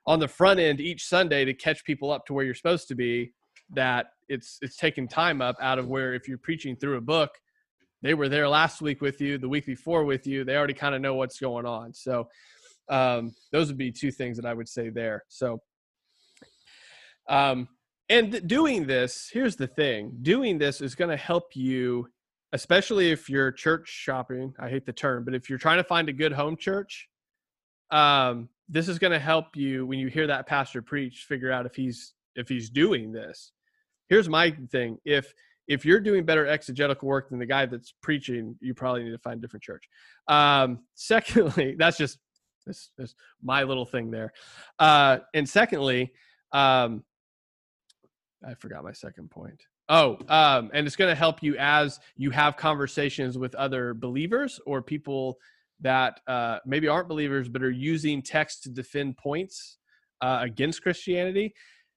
on 0.06 0.18
the 0.18 0.28
front 0.28 0.60
end 0.60 0.80
each 0.80 1.06
Sunday 1.06 1.44
to 1.44 1.54
catch 1.54 1.84
people 1.84 2.10
up 2.10 2.26
to 2.26 2.34
where 2.34 2.44
you're 2.44 2.54
supposed 2.54 2.88
to 2.88 2.94
be 2.94 3.32
that 3.74 4.06
it's 4.28 4.58
it's 4.62 4.76
taking 4.76 5.08
time 5.08 5.42
up 5.42 5.56
out 5.60 5.78
of 5.78 5.88
where 5.88 6.14
if 6.14 6.28
you're 6.28 6.38
preaching 6.38 6.76
through 6.76 6.96
a 6.96 7.00
book 7.00 7.30
they 8.02 8.14
were 8.14 8.28
there 8.28 8.48
last 8.48 8.82
week 8.82 9.00
with 9.00 9.20
you 9.20 9.38
the 9.38 9.48
week 9.48 9.66
before 9.66 10.04
with 10.04 10.26
you 10.26 10.44
they 10.44 10.56
already 10.56 10.74
kind 10.74 10.94
of 10.94 11.00
know 11.00 11.14
what's 11.14 11.38
going 11.38 11.66
on. 11.66 11.94
So 11.94 12.28
um, 12.88 13.34
those 13.52 13.68
would 13.68 13.78
be 13.78 13.92
two 13.92 14.10
things 14.10 14.36
that 14.36 14.46
i 14.46 14.52
would 14.52 14.68
say 14.68 14.90
there. 14.90 15.24
So 15.28 15.60
um, 17.28 17.68
and 18.08 18.32
th- 18.32 18.46
doing 18.46 18.86
this 18.86 19.30
here's 19.32 19.56
the 19.56 19.66
thing 19.66 20.18
doing 20.22 20.58
this 20.58 20.80
is 20.80 20.94
going 20.94 21.10
to 21.10 21.16
help 21.16 21.54
you 21.54 22.08
especially 22.52 23.10
if 23.10 23.30
you're 23.30 23.52
church 23.52 23.88
shopping 23.88 24.52
i 24.58 24.68
hate 24.68 24.84
the 24.84 24.92
term 24.92 25.24
but 25.24 25.34
if 25.34 25.48
you're 25.48 25.58
trying 25.58 25.78
to 25.78 25.84
find 25.84 26.08
a 26.08 26.12
good 26.12 26.32
home 26.32 26.56
church 26.56 27.08
um, 27.90 28.48
this 28.68 28.88
is 28.88 28.98
going 28.98 29.12
to 29.12 29.18
help 29.18 29.54
you 29.54 29.86
when 29.86 29.98
you 29.98 30.08
hear 30.08 30.26
that 30.26 30.46
pastor 30.46 30.82
preach 30.82 31.26
figure 31.28 31.52
out 31.52 31.64
if 31.64 31.74
he's 31.74 32.14
if 32.34 32.48
he's 32.48 32.70
doing 32.70 33.12
this 33.12 33.52
here's 34.12 34.28
my 34.28 34.50
thing. 34.70 34.98
If 35.06 35.32
if 35.68 35.86
you're 35.86 36.00
doing 36.00 36.26
better 36.26 36.46
exegetical 36.46 37.08
work 37.08 37.30
than 37.30 37.38
the 37.38 37.46
guy 37.46 37.64
that's 37.64 37.94
preaching 38.02 38.54
you 38.60 38.74
probably 38.74 39.04
need 39.04 39.12
to 39.12 39.18
find 39.18 39.38
a 39.38 39.40
different 39.40 39.62
church. 39.62 39.88
Um 40.28 40.80
secondly 40.94 41.76
that's 41.78 41.96
just 41.96 42.18
that's, 42.66 42.90
that's 42.98 43.14
my 43.42 43.62
little 43.62 43.86
thing 43.86 44.10
there. 44.10 44.34
Uh 44.78 45.18
and 45.32 45.48
secondly 45.48 46.12
um 46.52 47.02
i 48.46 48.52
forgot 48.52 48.84
my 48.84 48.92
second 48.92 49.30
point. 49.30 49.62
Oh 49.88 50.18
um 50.28 50.70
and 50.74 50.86
it's 50.86 50.96
going 50.96 51.10
to 51.10 51.18
help 51.18 51.42
you 51.42 51.56
as 51.56 51.98
you 52.14 52.30
have 52.32 52.58
conversations 52.58 53.38
with 53.38 53.54
other 53.54 53.94
believers 53.94 54.60
or 54.66 54.82
people 54.82 55.38
that 55.80 56.20
uh 56.26 56.58
maybe 56.66 56.86
aren't 56.86 57.08
believers 57.08 57.48
but 57.48 57.62
are 57.62 57.70
using 57.70 58.20
text 58.20 58.62
to 58.64 58.68
defend 58.68 59.16
points 59.16 59.78
uh, 60.20 60.38
against 60.42 60.82
christianity 60.82 61.52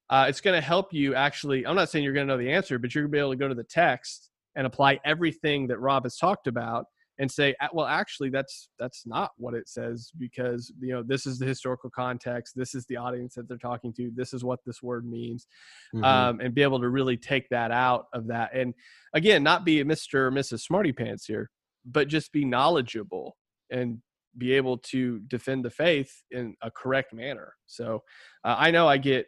uh, 0.09 0.25
it's 0.29 0.41
going 0.41 0.55
to 0.59 0.65
help 0.65 0.93
you 0.93 1.15
actually 1.15 1.65
i'm 1.65 1.75
not 1.75 1.89
saying 1.89 2.03
you're 2.03 2.13
going 2.13 2.27
to 2.27 2.33
know 2.33 2.37
the 2.41 2.51
answer 2.51 2.77
but 2.79 2.93
you're 2.93 3.03
going 3.03 3.11
to 3.11 3.15
be 3.15 3.19
able 3.19 3.31
to 3.31 3.37
go 3.37 3.47
to 3.47 3.55
the 3.55 3.63
text 3.63 4.29
and 4.55 4.65
apply 4.67 4.99
everything 5.05 5.67
that 5.67 5.79
rob 5.79 6.03
has 6.03 6.17
talked 6.17 6.47
about 6.47 6.85
and 7.17 7.31
say 7.31 7.55
"Ah, 7.61 7.69
well 7.73 7.85
actually 7.85 8.29
that's 8.29 8.69
that's 8.77 9.05
not 9.05 9.31
what 9.37 9.53
it 9.53 9.69
says 9.69 10.11
because 10.17 10.71
you 10.81 10.93
know 10.93 11.03
this 11.03 11.25
is 11.25 11.39
the 11.39 11.45
historical 11.45 11.89
context 11.89 12.53
this 12.55 12.75
is 12.75 12.85
the 12.87 12.97
audience 12.97 13.35
that 13.35 13.47
they're 13.47 13.57
talking 13.57 13.93
to 13.93 14.11
this 14.15 14.33
is 14.33 14.43
what 14.43 14.59
this 14.65 14.81
word 14.83 15.05
means 15.05 15.47
Mhm. 15.93 16.03
um, 16.03 16.39
and 16.41 16.53
be 16.53 16.61
able 16.61 16.79
to 16.79 16.89
really 16.89 17.17
take 17.17 17.47
that 17.49 17.71
out 17.71 18.07
of 18.13 18.27
that 18.27 18.53
and 18.53 18.73
again 19.13 19.43
not 19.43 19.65
be 19.65 19.79
a 19.79 19.85
mr 19.85 20.15
or 20.15 20.31
mrs 20.31 20.61
smarty 20.61 20.91
pants 20.91 21.25
here 21.25 21.49
but 21.85 22.07
just 22.07 22.31
be 22.31 22.43
knowledgeable 22.45 23.37
and 23.69 23.99
be 24.37 24.51
able 24.51 24.77
to 24.77 25.19
defend 25.27 25.63
the 25.63 25.69
faith 25.69 26.11
in 26.31 26.55
a 26.61 26.69
correct 26.69 27.13
manner 27.13 27.53
so 27.65 28.03
uh, 28.43 28.55
i 28.59 28.71
know 28.71 28.87
i 28.87 28.97
get 28.97 29.27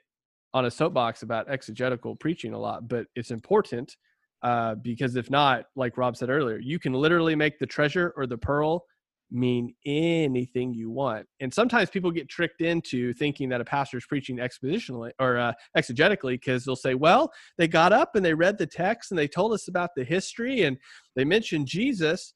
on 0.53 0.65
a 0.65 0.71
soapbox 0.71 1.23
about 1.23 1.49
exegetical 1.49 2.15
preaching 2.15 2.53
a 2.53 2.59
lot, 2.59 2.87
but 2.87 3.05
it's 3.15 3.31
important 3.31 3.95
uh, 4.43 4.75
because 4.75 5.15
if 5.15 5.29
not, 5.29 5.65
like 5.75 5.97
Rob 5.97 6.15
said 6.15 6.29
earlier, 6.29 6.59
you 6.59 6.79
can 6.79 6.93
literally 6.93 7.35
make 7.35 7.59
the 7.59 7.65
treasure 7.65 8.13
or 8.15 8.27
the 8.27 8.37
pearl 8.37 8.85
mean 9.31 9.73
anything 9.85 10.73
you 10.73 10.89
want. 10.89 11.25
And 11.39 11.53
sometimes 11.53 11.89
people 11.89 12.11
get 12.11 12.29
tricked 12.29 12.61
into 12.61 13.13
thinking 13.13 13.49
that 13.49 13.61
a 13.61 13.65
pastor 13.65 13.97
is 13.97 14.05
preaching 14.05 14.37
expositionally 14.37 15.11
or 15.19 15.37
uh, 15.37 15.53
exegetically 15.77 16.33
because 16.33 16.63
they'll 16.63 16.75
say, 16.75 16.93
well, 16.93 17.31
they 17.57 17.67
got 17.67 17.91
up 17.91 18.15
and 18.15 18.23
they 18.23 18.33
read 18.33 18.57
the 18.57 18.67
text 18.67 19.11
and 19.11 19.17
they 19.17 19.27
told 19.27 19.53
us 19.53 19.67
about 19.67 19.89
the 19.95 20.03
history 20.03 20.63
and 20.63 20.77
they 21.15 21.25
mentioned 21.25 21.67
Jesus. 21.67 22.33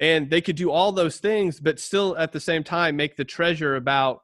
And 0.00 0.28
they 0.28 0.40
could 0.40 0.56
do 0.56 0.72
all 0.72 0.90
those 0.90 1.18
things, 1.18 1.60
but 1.60 1.78
still 1.78 2.16
at 2.16 2.32
the 2.32 2.40
same 2.40 2.64
time 2.64 2.96
make 2.96 3.16
the 3.16 3.24
treasure 3.24 3.76
about, 3.76 4.20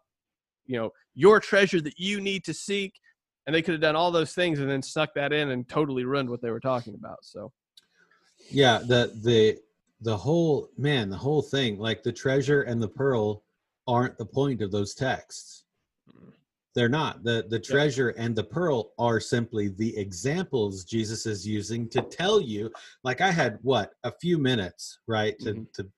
you 0.67 0.77
know, 0.77 0.91
your 1.15 1.39
treasure 1.39 1.81
that 1.81 1.97
you 1.97 2.21
need 2.21 2.45
to 2.45 2.55
seek 2.55 2.95
and 3.47 3.55
they 3.55 3.63
could 3.63 3.73
have 3.73 3.81
done 3.81 3.97
all 3.97 4.11
those 4.11 4.35
things 4.35 4.59
and 4.61 4.71
then 4.71 4.83
snuck 4.83 5.15
that 5.15 5.33
in 5.33 5.51
and 5.51 5.69
totally 5.69 6.05
ruined 6.05 6.31
what 6.31 6.43
they 6.43 6.51
were 6.51 6.61
talking 6.61 6.95
about. 6.95 7.19
So. 7.25 7.53
Yeah 8.51 8.79
the 8.79 9.13
the 9.23 9.59
the 10.01 10.17
whole 10.17 10.71
man 10.79 11.11
the 11.11 11.17
whole 11.17 11.43
thing 11.43 11.79
like 11.79 12.03
the 12.03 12.13
treasure 12.13 12.63
and 12.63 12.83
the 12.83 12.89
pearl 12.89 13.45
aren't 13.87 14.17
the 14.19 14.25
point 14.27 14.63
of 14.63 14.71
those 14.73 14.95
texts. 14.95 15.65
They're 16.75 16.89
not. 16.89 17.25
The 17.25 17.47
the 17.49 17.59
treasure 17.59 18.11
and 18.11 18.35
the 18.35 18.45
pearl 18.45 18.93
are 18.99 19.21
simply 19.21 19.69
the 19.69 19.97
examples 19.97 20.85
jesus 20.85 21.27
is 21.27 21.47
using 21.47 21.89
to 21.91 22.03
tell 22.03 22.41
you 22.41 22.71
like 23.03 23.21
i 23.21 23.31
had 23.31 23.59
what 23.63 23.93
a 24.05 24.13
few 24.13 24.39
minutes 24.39 25.01
right 25.07 25.39
to, 25.41 25.55
Mhm. 25.55 25.73
to 25.75 25.91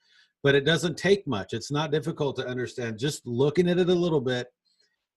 but 0.43 0.57
it 0.57 0.65
doesn't 0.65 0.99
take 0.99 1.25
much. 1.27 1.53
It's 1.53 1.71
not 1.71 1.93
difficult 1.93 2.35
to 2.37 2.47
understand. 2.49 2.99
Just 2.99 3.25
looking 3.25 3.69
at 3.71 3.79
it 3.79 3.89
a 3.89 3.95
little 3.95 4.21
bit 4.21 4.49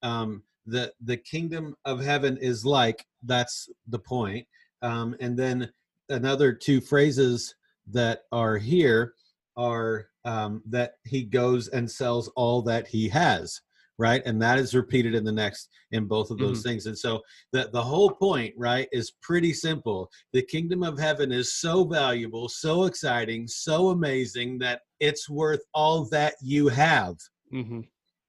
um 0.06 0.42
the 0.66 0.92
the 1.00 1.16
kingdom 1.16 1.74
of 1.84 2.00
heaven 2.00 2.36
is 2.38 2.64
like 2.64 3.04
that's 3.24 3.68
the 3.88 3.98
point 3.98 4.46
um 4.82 5.16
and 5.20 5.36
then 5.38 5.70
another 6.08 6.52
two 6.52 6.80
phrases 6.80 7.54
that 7.88 8.22
are 8.32 8.56
here 8.56 9.14
are 9.56 10.08
um, 10.24 10.62
that 10.66 10.94
he 11.04 11.22
goes 11.22 11.68
and 11.68 11.90
sells 11.90 12.28
all 12.36 12.62
that 12.62 12.86
he 12.88 13.08
has 13.08 13.60
right? 13.98 14.20
And 14.26 14.42
that 14.42 14.58
is 14.58 14.74
repeated 14.74 15.14
in 15.14 15.24
the 15.24 15.32
next 15.32 15.70
in 15.90 16.04
both 16.04 16.30
of 16.30 16.36
those 16.38 16.62
things 16.62 16.84
and 16.84 16.98
so 16.98 17.22
the, 17.52 17.70
the 17.72 17.82
whole 17.82 18.10
point 18.10 18.52
right 18.56 18.88
is 18.92 19.12
pretty 19.22 19.54
simple. 19.54 20.10
The 20.34 20.42
kingdom 20.42 20.82
of 20.82 20.98
heaven 20.98 21.32
is 21.32 21.54
so 21.54 21.84
valuable 21.84 22.48
so 22.48 22.84
exciting 22.84 23.48
so 23.48 23.88
amazing 23.88 24.58
that 24.58 24.82
it's 25.00 25.30
worth 25.30 25.62
all 25.72 26.04
that 26.10 26.34
you 26.42 26.68
have. 26.68 27.16
Hmm 27.50 27.80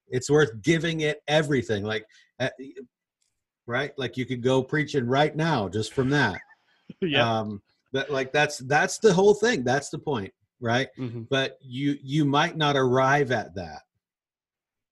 it's 0.09 0.29
worth 0.29 0.61
giving 0.61 1.01
it 1.01 1.21
everything 1.27 1.83
like 1.83 2.05
uh, 2.39 2.49
right? 3.65 3.91
Like 3.97 4.17
you 4.17 4.25
could 4.25 4.41
go 4.41 4.63
preaching 4.63 5.05
right 5.05 5.35
now 5.35 5.67
just 5.69 5.93
from 5.93 6.09
that. 6.09 6.39
Yeah. 7.01 7.39
um 7.39 7.61
that 7.93 8.09
like 8.11 8.31
that's 8.31 8.57
that's 8.59 8.97
the 8.97 9.13
whole 9.13 9.33
thing. 9.33 9.63
That's 9.63 9.89
the 9.89 9.99
point 9.99 10.33
right? 10.59 10.87
Hmm 10.95 11.23
but 11.29 11.57
you 11.61 11.95
you 12.01 12.25
might 12.25 12.57
not 12.57 12.75
arrive 12.75 13.31
at 13.31 13.53
that 13.55 13.81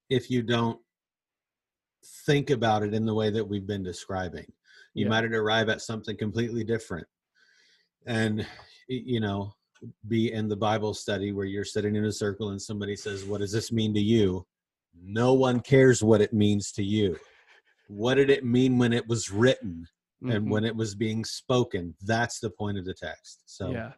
if 0.10 0.30
you 0.30 0.44
don't 0.44 0.80
think 2.28 2.50
about 2.52 2.84
it 2.84 2.94
in 2.94 3.06
the 3.06 3.14
way 3.14 3.30
that 3.32 3.48
we've 3.48 3.66
been 3.66 3.82
describing. 3.84 4.46
You 4.94 5.06
Yeah. 5.06 5.10
might 5.10 5.26
arrive 5.26 5.70
at 5.70 5.82
something 5.82 6.16
completely 6.18 6.64
different 6.64 7.08
and 8.06 8.46
you 8.88 9.20
know 9.20 9.54
be 10.08 10.32
in 10.32 10.48
the 10.48 10.56
bible 10.56 10.94
study 10.94 11.32
where 11.32 11.46
you're 11.46 11.66
sitting 11.66 11.96
in 11.96 12.06
a 12.06 12.12
circle 12.12 12.50
and 12.50 12.62
somebody 12.62 12.96
says 12.96 13.26
what 13.26 13.42
does 13.42 13.52
this 13.52 13.72
mean 13.72 13.94
to 13.94 14.00
you 14.00 14.46
no 15.02 15.34
one 15.34 15.60
cares 15.60 16.04
what 16.04 16.22
it 16.22 16.34
means 16.34 16.72
to 16.72 16.84
you 16.84 17.18
what 17.88 18.16
did 18.16 18.30
it 18.30 18.44
mean 18.44 18.78
when 18.78 18.94
it 18.94 19.08
was 19.08 19.30
written 19.32 19.86
and 20.22 20.46
Mhm. 20.46 20.50
when 20.50 20.64
it 20.66 20.76
was 20.76 20.96
being 20.96 21.24
spoken 21.24 21.96
that's 22.02 22.40
the 22.40 22.50
point 22.50 22.78
of 22.78 22.86
the 22.86 22.94
text 22.94 23.44
so 23.46 23.72
Yeah. 23.72 23.94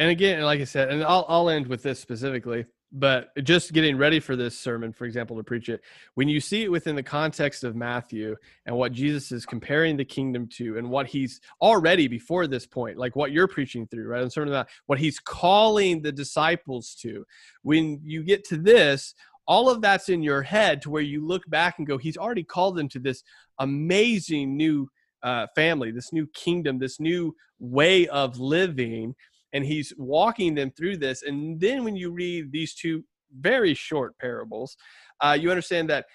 And 0.00 0.10
again, 0.10 0.42
like 0.42 0.60
I 0.60 0.64
said, 0.64 0.90
and 0.90 1.02
I'll 1.02 1.24
I'll 1.28 1.50
end 1.50 1.66
with 1.66 1.82
this 1.82 1.98
specifically, 1.98 2.66
but 2.92 3.30
just 3.42 3.72
getting 3.72 3.96
ready 3.96 4.20
for 4.20 4.36
this 4.36 4.56
sermon, 4.56 4.92
for 4.92 5.06
example, 5.06 5.36
to 5.36 5.42
preach 5.42 5.68
it, 5.68 5.80
when 6.14 6.28
you 6.28 6.38
see 6.40 6.62
it 6.62 6.70
within 6.70 6.94
the 6.94 7.02
context 7.02 7.64
of 7.64 7.74
Matthew 7.74 8.36
and 8.64 8.76
what 8.76 8.92
Jesus 8.92 9.32
is 9.32 9.44
comparing 9.44 9.96
the 9.96 10.04
kingdom 10.04 10.46
to 10.50 10.78
and 10.78 10.88
what 10.88 11.08
he's 11.08 11.40
already 11.60 12.06
before 12.06 12.46
this 12.46 12.64
point, 12.64 12.96
like 12.96 13.16
what 13.16 13.32
you're 13.32 13.48
preaching 13.48 13.88
through, 13.88 14.06
right? 14.06 14.22
And 14.22 14.32
sort 14.32 14.46
of 14.46 14.52
that 14.52 14.68
what 14.86 15.00
he's 15.00 15.18
calling 15.18 16.00
the 16.00 16.12
disciples 16.12 16.94
to. 17.00 17.24
When 17.62 18.00
you 18.04 18.22
get 18.22 18.44
to 18.50 18.56
this, 18.56 19.14
all 19.48 19.68
of 19.68 19.80
that's 19.80 20.08
in 20.08 20.22
your 20.22 20.42
head 20.42 20.80
to 20.82 20.90
where 20.90 21.02
you 21.02 21.26
look 21.26 21.42
back 21.48 21.78
and 21.78 21.86
go, 21.86 21.98
He's 21.98 22.16
already 22.16 22.44
called 22.44 22.76
them 22.76 22.88
to 22.90 23.00
this 23.00 23.24
amazing 23.58 24.56
new 24.56 24.88
uh, 25.24 25.48
family, 25.56 25.90
this 25.90 26.12
new 26.12 26.28
kingdom, 26.28 26.78
this 26.78 27.00
new 27.00 27.34
way 27.58 28.06
of 28.06 28.38
living 28.38 29.16
and 29.54 29.64
he's 29.64 29.94
walking 29.96 30.54
them 30.54 30.70
through 30.70 30.98
this. 30.98 31.22
And 31.22 31.58
then 31.58 31.82
when 31.82 31.96
you 31.96 32.10
read 32.10 32.52
these 32.52 32.74
two 32.74 33.02
very 33.36 33.74
short 33.74 34.16
parables 34.18 34.76
uh, 35.20 35.36
you 35.38 35.50
understand 35.50 35.90
that 35.90 36.06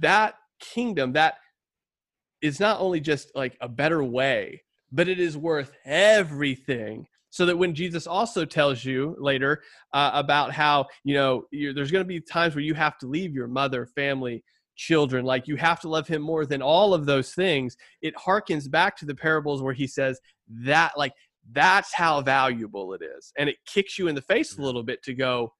that 0.00 0.34
kingdom 0.58 1.12
that 1.12 1.36
is 2.42 2.60
not 2.60 2.80
only 2.80 3.00
just 3.00 3.34
like 3.34 3.56
a 3.60 3.68
better 3.68 4.02
way 4.02 4.62
but 4.92 5.08
it 5.08 5.20
is 5.20 5.36
worth 5.36 5.72
everything 5.84 7.06
so 7.30 7.46
that 7.46 7.56
when 7.56 7.74
jesus 7.74 8.06
also 8.06 8.44
tells 8.44 8.84
you 8.84 9.16
later 9.18 9.62
uh, 9.92 10.10
about 10.14 10.52
how 10.52 10.86
you 11.04 11.14
know 11.14 11.44
you're, 11.50 11.72
there's 11.72 11.90
going 11.90 12.04
to 12.04 12.08
be 12.08 12.20
times 12.20 12.54
where 12.54 12.64
you 12.64 12.74
have 12.74 12.98
to 12.98 13.06
leave 13.06 13.34
your 13.34 13.48
mother 13.48 13.86
family 13.86 14.42
children 14.76 15.24
like 15.24 15.46
you 15.46 15.56
have 15.56 15.80
to 15.80 15.88
love 15.88 16.08
him 16.08 16.22
more 16.22 16.46
than 16.46 16.62
all 16.62 16.94
of 16.94 17.04
those 17.04 17.34
things 17.34 17.76
it 18.02 18.14
harkens 18.14 18.70
back 18.70 18.96
to 18.96 19.04
the 19.04 19.14
parables 19.14 19.62
where 19.62 19.74
he 19.74 19.86
says 19.86 20.18
that 20.48 20.92
like 20.96 21.12
that's 21.52 21.94
how 21.94 22.20
valuable 22.20 22.92
it 22.94 23.02
is. 23.02 23.32
And 23.38 23.48
it 23.48 23.56
kicks 23.66 23.98
you 23.98 24.08
in 24.08 24.14
the 24.14 24.22
face 24.22 24.56
a 24.56 24.62
little 24.62 24.82
bit 24.82 25.02
to 25.04 25.14
go 25.14 25.52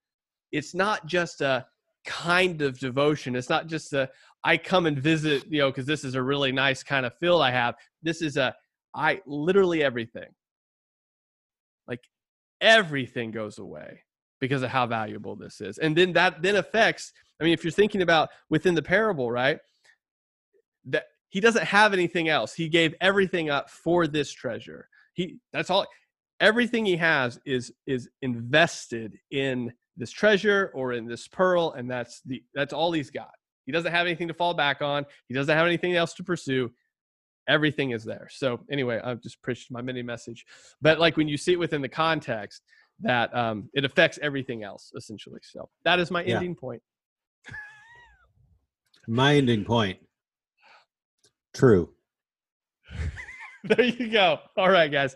it's 0.53 0.75
not 0.75 1.07
just 1.07 1.43
a 1.43 1.65
kind 2.05 2.61
of 2.61 2.79
devotion. 2.79 3.37
It's 3.37 3.49
not 3.49 3.67
just 3.67 3.93
a 3.93 4.11
i 4.43 4.57
come 4.57 4.87
and 4.87 4.99
visit 4.99 5.45
you 5.51 5.59
know 5.59 5.69
because 5.71 5.85
this 5.85 6.03
is 6.03 6.15
a 6.15 6.23
really 6.23 6.51
nice 6.51 6.83
kind 6.83 7.05
of 7.05 7.15
feel 7.19 7.43
i 7.43 7.51
have. 7.51 7.75
This 8.03 8.23
is 8.23 8.37
a 8.37 8.55
i 8.95 9.21
literally 9.27 9.83
everything 9.83 10.29
everything 12.61 13.31
goes 13.31 13.59
away 13.59 14.01
because 14.41 14.63
of 14.63 14.71
how 14.71 14.87
valuable 14.87 15.37
this 15.37 15.61
is 15.61 15.79
and 15.79 15.97
then 15.97 16.13
that 16.13 16.41
then 16.43 16.57
affects 16.57 17.13
i 17.41 17.45
mean 17.45 17.53
if 17.53 17.65
you're 17.65 17.71
thinking 17.71 18.03
about 18.03 18.29
within 18.49 18.75
the 18.75 18.83
parable 18.83 19.31
right 19.31 19.59
that 20.85 21.05
he 21.31 21.41
doesn't 21.41 21.65
have 21.65 21.93
anything 21.93 22.29
else. 22.29 22.53
He 22.53 22.69
gave 22.69 22.95
everything 23.01 23.51
up 23.51 23.71
for 23.71 24.07
this 24.07 24.31
treasure. 24.33 24.89
He 25.15 25.39
that's 25.53 25.71
all 25.71 25.87
everything 26.41 26.85
he 26.85 26.97
has 26.97 27.41
is 27.47 27.73
is 27.87 28.09
invested 28.23 29.17
in 29.31 29.73
this 29.97 30.11
treasure 30.11 30.71
or 30.75 30.93
in 30.93 31.07
this 31.07 31.29
pearl 31.29 31.73
and 31.73 31.91
that's 31.91 32.21
the 32.27 32.43
that's 32.55 32.73
all 32.73 32.93
he's 32.93 33.11
got. 33.11 33.31
He 33.67 33.73
doesn't 33.73 33.93
have 33.93 34.07
anything 34.07 34.29
to 34.29 34.35
fall 34.35 34.55
back 34.55 34.83
on. 34.83 35.07
He 35.29 35.35
doesn't 35.35 35.57
have 35.57 35.67
anything 35.67 35.95
else 35.95 36.15
to 36.15 36.25
pursue 36.25 36.71
everything 37.51 37.91
is 37.91 38.05
there 38.05 38.27
so 38.31 38.61
anyway 38.71 39.01
i've 39.05 39.21
just 39.21 39.43
preached 39.43 39.71
my 39.71 39.83
mini 39.83 40.03
message 40.03 40.45
but 40.81 40.99
like 40.99 41.17
when 41.17 41.29
you 41.29 41.37
see 41.37 41.53
it 41.53 41.59
within 41.59 41.83
the 41.83 41.89
context 41.89 42.63
that 43.01 43.35
um 43.35 43.69
it 43.75 43.85
affects 43.85 44.19
everything 44.23 44.63
else 44.63 44.93
essentially 44.97 45.41
so 45.43 45.69
that 45.85 45.99
is 45.99 46.11
my 46.11 46.23
Yeah. 46.25 46.37
ending 46.37 46.55
point 46.55 46.83
my 49.09 49.35
ending 49.37 49.65
point 49.65 49.99
true 51.55 51.91
there 53.65 53.85
you 53.85 54.11
go. 54.11 54.39
All 54.57 54.71
right, 54.71 54.91
guys. 54.91 55.15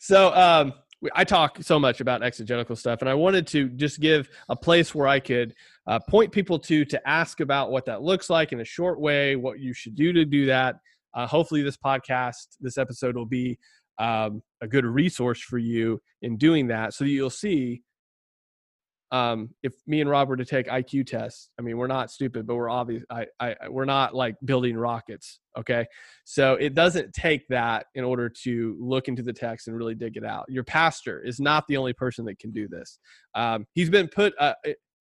So 0.00 0.32
um, 0.34 0.72
I 1.14 1.24
talk 1.24 1.58
so 1.62 1.78
much 1.78 2.00
about 2.00 2.22
exegetical 2.22 2.76
stuff, 2.76 3.00
and 3.02 3.08
I 3.08 3.14
wanted 3.14 3.46
to 3.48 3.68
just 3.68 4.00
give 4.00 4.28
a 4.48 4.56
place 4.56 4.94
where 4.94 5.06
I 5.06 5.20
could 5.20 5.54
uh, 5.86 5.98
point 6.08 6.32
people 6.32 6.58
to 6.60 6.84
to 6.86 7.08
ask 7.08 7.40
about 7.40 7.70
what 7.70 7.84
that 7.86 8.02
looks 8.02 8.30
like 8.30 8.52
in 8.52 8.60
a 8.60 8.64
short 8.64 9.00
way, 9.00 9.36
what 9.36 9.60
you 9.60 9.74
should 9.74 9.94
do 9.94 10.12
to 10.12 10.24
do 10.24 10.46
that. 10.46 10.76
Uh, 11.14 11.26
hopefully, 11.26 11.62
this 11.62 11.76
podcast, 11.76 12.56
this 12.60 12.78
episode, 12.78 13.16
will 13.16 13.26
be 13.26 13.58
um, 13.98 14.42
a 14.60 14.66
good 14.66 14.84
resource 14.84 15.40
for 15.40 15.58
you 15.58 16.00
in 16.22 16.36
doing 16.36 16.68
that, 16.68 16.94
so 16.94 17.04
that 17.04 17.10
you'll 17.10 17.30
see. 17.30 17.82
Um, 19.12 19.50
if 19.62 19.74
me 19.86 20.00
and 20.00 20.10
Rob 20.10 20.28
were 20.28 20.36
to 20.36 20.44
take 20.44 20.66
IQ 20.66 21.06
tests, 21.06 21.50
I 21.56 21.62
mean, 21.62 21.76
we're 21.76 21.86
not 21.86 22.10
stupid, 22.10 22.48
but 22.48 22.56
we're 22.56 22.70
obvious. 22.70 23.04
I, 23.10 23.26
I, 23.38 23.54
we're 23.68 23.84
not 23.84 24.12
like 24.12 24.34
building 24.44 24.76
rockets. 24.76 25.38
Okay, 25.56 25.86
so 26.24 26.54
it 26.54 26.74
doesn't 26.74 27.12
take 27.12 27.46
that 27.48 27.86
in 27.94 28.02
order 28.02 28.28
to 28.42 28.76
look 28.80 29.06
into 29.06 29.22
the 29.22 29.32
text 29.32 29.68
and 29.68 29.76
really 29.76 29.94
dig 29.94 30.16
it 30.16 30.24
out. 30.24 30.46
Your 30.48 30.64
pastor 30.64 31.22
is 31.22 31.38
not 31.38 31.64
the 31.68 31.76
only 31.76 31.92
person 31.92 32.24
that 32.24 32.40
can 32.40 32.50
do 32.50 32.66
this. 32.66 32.98
Um, 33.36 33.66
he's 33.74 33.90
been 33.90 34.08
put. 34.08 34.34
Uh, 34.36 34.54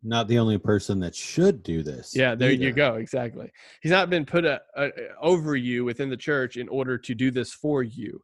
not 0.03 0.27
the 0.27 0.37
only 0.37 0.57
person 0.57 0.99
that 0.99 1.15
should 1.15 1.63
do 1.63 1.81
this 1.81 2.13
yeah, 2.15 2.35
there 2.35 2.51
you 2.51 2.71
go. 2.71 2.95
Exactly. 2.95 3.51
He's 3.81 3.91
not 3.91 4.09
been 4.09 4.25
put 4.25 4.45
uh 4.45 4.59
uh 4.75 4.89
over 5.21 5.55
you 5.55 5.85
within 5.85 6.09
the 6.09 6.17
church 6.17 6.57
in 6.57 6.67
order 6.69 6.97
to 6.97 7.15
do 7.15 7.31
this 7.31 7.53
for 7.53 7.83
you. 7.83 8.21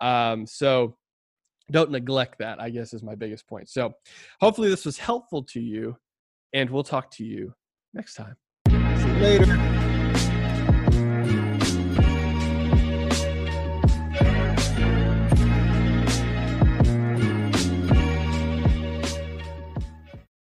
Um, 0.00 0.46
so 0.46 0.96
don't 1.70 1.90
neglect 1.90 2.38
that. 2.38 2.60
I 2.60 2.70
guess 2.70 2.92
is 2.92 3.02
my 3.02 3.14
biggest 3.14 3.46
point. 3.46 3.68
So 3.68 3.92
hopefully 4.40 4.68
this 4.68 4.84
was 4.84 4.98
helpful 4.98 5.42
to 5.44 5.60
you, 5.60 5.96
and 6.52 6.68
we'll 6.70 6.82
talk 6.82 7.10
to 7.12 7.24
you 7.24 7.54
next 7.94 8.14
time. 8.14 8.36
later 9.20 9.91